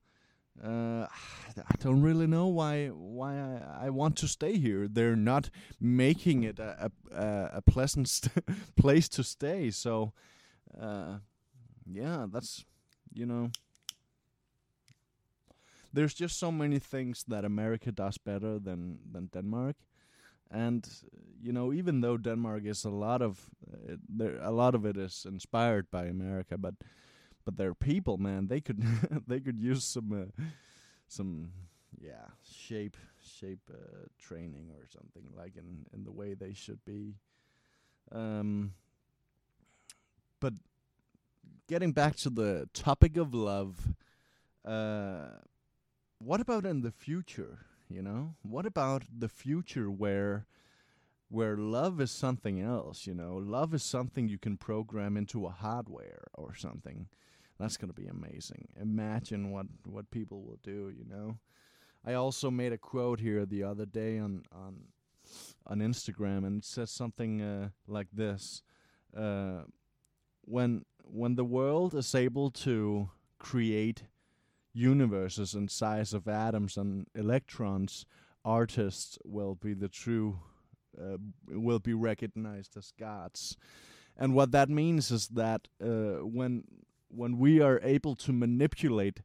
uh, 0.64 1.08
I 1.58 1.76
don't 1.80 2.02
really 2.02 2.28
know 2.28 2.48
why 2.48 2.88
why 2.88 3.38
I, 3.38 3.86
I 3.88 3.90
want 3.90 4.16
to 4.18 4.28
stay 4.28 4.58
here. 4.58 4.88
They're 4.88 5.16
not 5.16 5.50
making 5.80 6.44
it 6.44 6.60
a 6.60 6.92
a, 7.12 7.50
a 7.56 7.62
pleasant 7.62 8.10
place 8.76 9.08
to 9.10 9.24
stay. 9.24 9.72
So, 9.72 10.14
uh, 10.80 11.18
yeah, 11.86 12.26
that's 12.32 12.66
you 13.14 13.26
know. 13.26 13.52
There's 15.94 16.14
just 16.14 16.40
so 16.40 16.54
many 16.54 16.80
things 16.80 17.26
that 17.28 17.44
America 17.44 17.92
does 17.92 18.18
better 18.18 18.60
than 18.60 19.00
than 19.12 19.28
Denmark, 19.28 19.76
and 20.52 20.88
you 21.42 21.52
know, 21.52 21.74
even 21.74 22.02
though 22.02 22.18
Denmark 22.18 22.66
is 22.66 22.86
a 22.86 22.90
lot 22.90 23.22
of 23.22 23.50
uh, 23.72 23.96
there, 24.10 24.38
a 24.42 24.52
lot 24.52 24.76
of 24.76 24.86
it 24.86 24.98
is 24.98 25.26
inspired 25.28 25.90
by 25.90 26.06
America, 26.06 26.58
but 26.58 26.76
but 27.46 27.58
their 27.58 27.74
people, 27.74 28.18
man, 28.18 28.48
they 28.48 28.62
could 28.62 28.84
they 29.28 29.40
could 29.40 29.60
use 29.60 29.84
some 29.84 30.12
uh, 30.12 30.44
some 31.08 31.52
yeah 32.00 32.28
shape 32.44 32.98
shape 33.24 33.70
uh, 33.72 34.08
training 34.20 34.70
or 34.72 34.88
something 34.88 35.32
like 35.36 35.56
in 35.58 35.86
in 35.94 36.04
the 36.04 36.12
way 36.12 36.34
they 36.34 36.54
should 36.54 36.84
be. 36.86 37.16
Um, 38.12 38.74
but 40.40 40.54
getting 41.68 41.94
back 41.94 42.16
to 42.18 42.30
the 42.30 42.70
topic 42.74 43.16
of 43.18 43.34
love, 43.34 43.96
uh, 44.66 45.28
what 46.20 46.42
about 46.42 46.66
in 46.66 46.82
the 46.82 46.92
future? 46.92 47.60
You 47.94 48.02
know, 48.02 48.36
what 48.42 48.66
about 48.66 49.04
the 49.16 49.30
future 49.30 49.90
where 49.90 50.46
where 51.30 51.56
love 51.56 52.02
is 52.02 52.12
something 52.12 52.62
else? 52.62 53.08
You 53.08 53.14
know, 53.14 53.38
love 53.38 53.74
is 53.74 53.84
something 53.84 54.28
you 54.28 54.38
can 54.38 54.58
program 54.58 55.16
into 55.18 55.46
a 55.46 55.50
hardware 55.50 56.28
or 56.34 56.56
something. 56.56 57.08
That's 57.60 57.78
gonna 57.78 57.94
be 57.94 58.08
amazing. 58.08 58.70
Imagine 58.80 59.52
what 59.52 59.68
what 59.86 60.12
people 60.12 60.42
will 60.42 60.60
do. 60.64 60.92
You 60.96 61.06
know, 61.08 61.38
I 62.06 62.14
also 62.14 62.50
made 62.52 62.74
a 62.74 62.78
quote 62.78 63.20
here 63.20 63.46
the 63.46 63.64
other 63.64 63.86
day 63.86 64.18
on 64.18 64.44
on 64.52 64.88
on 65.68 65.80
Instagram, 65.80 66.46
and 66.46 66.60
it 66.60 66.66
says 66.66 66.92
something 66.92 67.42
uh, 67.42 67.70
like 67.88 68.08
this: 68.12 68.64
uh, 69.16 69.62
when 70.42 70.86
when 71.04 71.36
the 71.36 71.46
world 71.46 71.94
is 71.94 72.16
able 72.16 72.50
to 72.52 73.10
create 73.38 74.04
universes 74.74 75.54
and 75.54 75.70
size 75.70 76.14
of 76.14 76.28
atoms 76.28 76.78
and 76.78 77.08
electrons, 77.16 78.06
artists 78.44 79.18
will 79.24 79.56
be 79.56 79.74
the 79.74 79.90
true 79.90 80.40
uh, 81.00 81.18
will 81.48 81.80
be 81.80 81.94
recognized 81.94 82.76
as 82.78 82.92
gods. 83.00 83.58
And 84.18 84.34
what 84.34 84.52
that 84.52 84.70
means 84.70 85.12
is 85.12 85.28
that 85.30 85.68
uh, 85.82 86.26
when 86.26 86.64
when 87.10 87.38
we 87.38 87.62
are 87.62 87.80
able 87.84 88.16
to 88.16 88.34
manipulate 88.34 89.22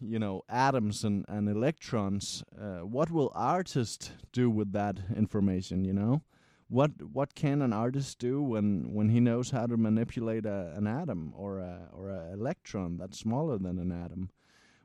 you 0.00 0.18
know 0.18 0.42
atoms 0.48 1.04
and, 1.04 1.24
and 1.28 1.48
electrons 1.48 2.42
uh, 2.58 2.78
what 2.78 3.10
will 3.10 3.30
artists 3.34 4.10
do 4.32 4.48
with 4.48 4.72
that 4.72 4.98
information 5.14 5.84
you 5.84 5.92
know 5.92 6.22
what 6.70 6.92
what 7.12 7.34
can 7.34 7.60
an 7.62 7.72
artist 7.72 8.18
do 8.20 8.40
when 8.40 8.94
when 8.94 9.08
he 9.10 9.20
knows 9.20 9.50
how 9.50 9.66
to 9.66 9.76
manipulate 9.76 10.46
a, 10.46 10.72
an 10.76 10.86
atom 10.86 11.34
or 11.36 11.58
a 11.58 11.88
or 11.92 12.08
a 12.10 12.32
electron 12.32 12.96
that's 12.96 13.18
smaller 13.18 13.58
than 13.58 13.78
an 13.78 13.90
atom? 13.90 14.30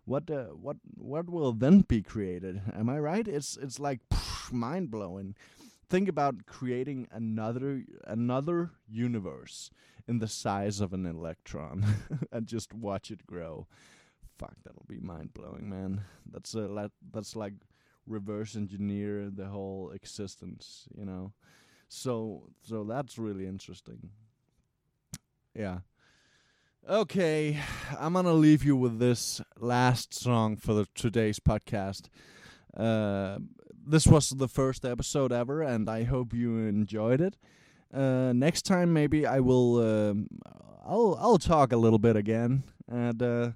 What 0.04 0.30
uh, 0.30 0.46
what 0.46 0.78
what 0.98 1.30
will 1.30 1.54
then 1.54 1.82
be 1.82 2.02
created? 2.02 2.62
Am 2.74 2.90
i 2.90 2.98
right? 2.98 3.28
It's 3.28 3.56
it's 3.56 3.80
like 3.80 4.00
mind 4.52 4.92
blowing 4.92 5.36
think 5.90 6.10
about 6.10 6.46
creating 6.48 7.08
another 7.12 7.84
another 8.06 8.72
universe 8.88 9.70
in 10.08 10.20
the 10.20 10.28
size 10.28 10.82
of 10.82 10.94
an 10.94 11.06
electron 11.06 11.86
and 12.32 12.48
just 12.48 12.74
watch 12.74 13.12
it 13.12 13.26
grow. 13.28 13.68
Fuck 14.38 14.56
that'll 14.64 14.86
be 14.88 15.00
mind 15.00 15.34
blowing 15.34 15.70
man. 15.70 16.02
That's 16.30 16.56
a 16.56 16.90
that's 17.14 17.36
like 17.36 17.54
reverse 18.08 18.56
engineer 18.56 19.30
the 19.34 19.46
whole 19.46 19.92
existence 19.92 20.88
you 20.96 21.06
know 21.06 21.34
so 21.96 22.43
so 22.62 22.84
that's 22.84 23.18
really 23.18 23.46
interesting. 23.48 24.10
Yeah. 25.54 25.80
Okay 26.88 27.58
i'm 28.00 28.14
gonna 28.14 28.34
leave 28.34 28.64
you 28.64 28.76
with 28.76 29.00
this 29.00 29.41
last 29.60 30.14
song 30.14 30.56
for 30.56 30.74
the 30.74 30.86
today's 30.93 31.39
podcast. 31.39 32.10
Uh 32.76 33.39
this 33.88 34.06
was 34.08 34.30
the 34.30 34.48
first 34.48 34.84
episode 34.86 35.32
ever 35.32 35.62
and 35.62 35.89
i 35.89 36.04
hope 36.04 36.34
you 36.34 36.58
enjoyed 36.58 37.22
it. 37.22 37.38
Uh 37.93 38.34
next 38.34 38.64
time 38.64 38.93
maybe 38.93 39.26
i 39.26 39.39
will 39.39 39.78
um, 39.80 40.28
i'll 40.86 41.18
i'll 41.20 41.38
talk 41.38 41.72
a 41.72 41.78
little 41.78 42.00
bit 42.00 42.16
again 42.16 42.64
and 42.88 43.22
uh 43.24 43.52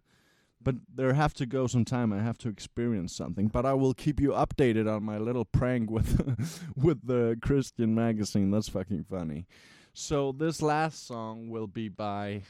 but 0.62 0.76
there 0.94 1.14
have 1.14 1.34
to 1.36 1.46
go 1.46 1.68
some 1.68 1.86
time. 1.86 2.12
I 2.12 2.22
have 2.22 2.38
to 2.40 2.50
experience 2.50 3.16
something. 3.16 3.48
But 3.48 3.66
I 3.66 3.74
will 3.74 3.94
keep 3.94 4.20
you 4.20 4.32
updated 4.32 4.94
on 4.94 5.04
my 5.04 5.18
little 5.18 5.46
prank 5.46 5.90
with 5.92 6.38
with 6.76 7.06
the 7.06 7.38
Christian 7.42 7.96
magazine. 7.96 8.52
That's 8.52 8.70
fucking 8.70 9.06
funny. 9.10 9.48
So 9.94 10.32
this 10.32 10.62
last 10.62 11.08
song 11.08 11.50
will 11.50 11.68
be 11.68 11.90
by 11.90 12.44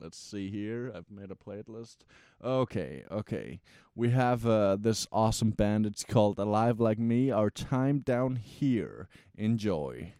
let's 0.00 0.18
see 0.18 0.50
here. 0.50 0.92
I've 0.94 1.10
made 1.10 1.30
a 1.30 1.34
playlist. 1.34 1.98
Okay, 2.42 3.04
okay. 3.10 3.60
We 3.94 4.10
have 4.10 4.46
uh, 4.46 4.76
this 4.80 5.06
awesome 5.12 5.50
band. 5.50 5.86
It's 5.86 6.04
called 6.04 6.38
Alive 6.38 6.80
Like 6.80 6.98
Me. 6.98 7.30
Our 7.30 7.50
time 7.50 8.00
down 8.00 8.36
here. 8.36 9.08
Enjoy. 9.36 10.14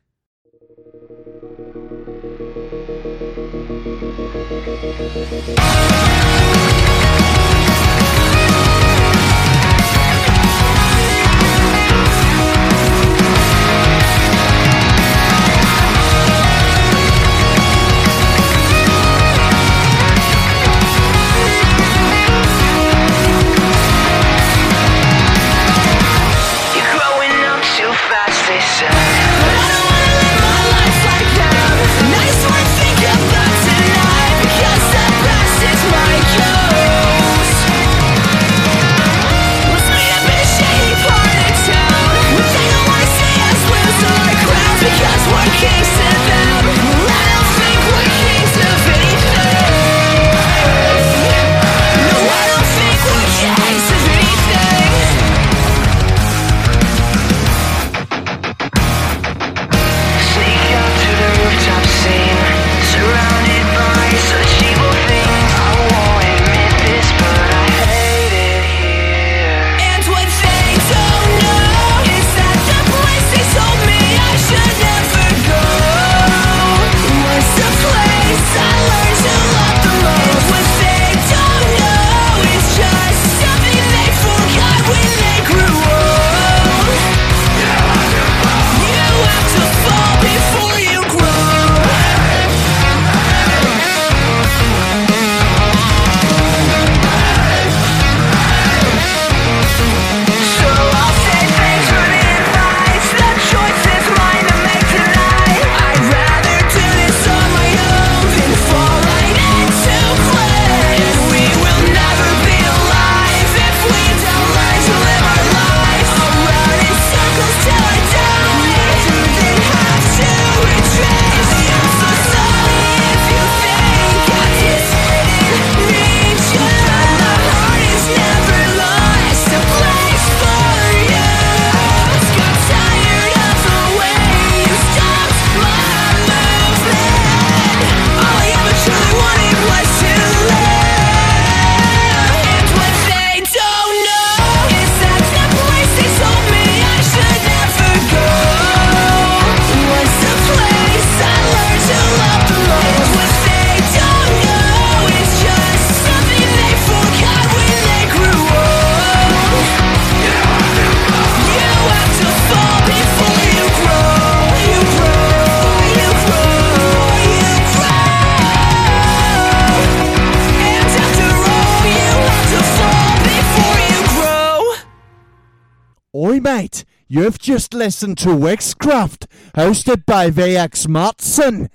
You've 177.22 177.38
just 177.38 177.72
listened 177.72 178.18
to 178.18 178.30
Wixcraft, 178.30 179.26
hosted 179.54 180.04
by 180.04 180.28
VX 180.28 180.88
Matson. 180.88 181.70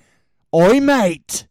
Oi, 0.54 0.82
mate. 0.82 1.47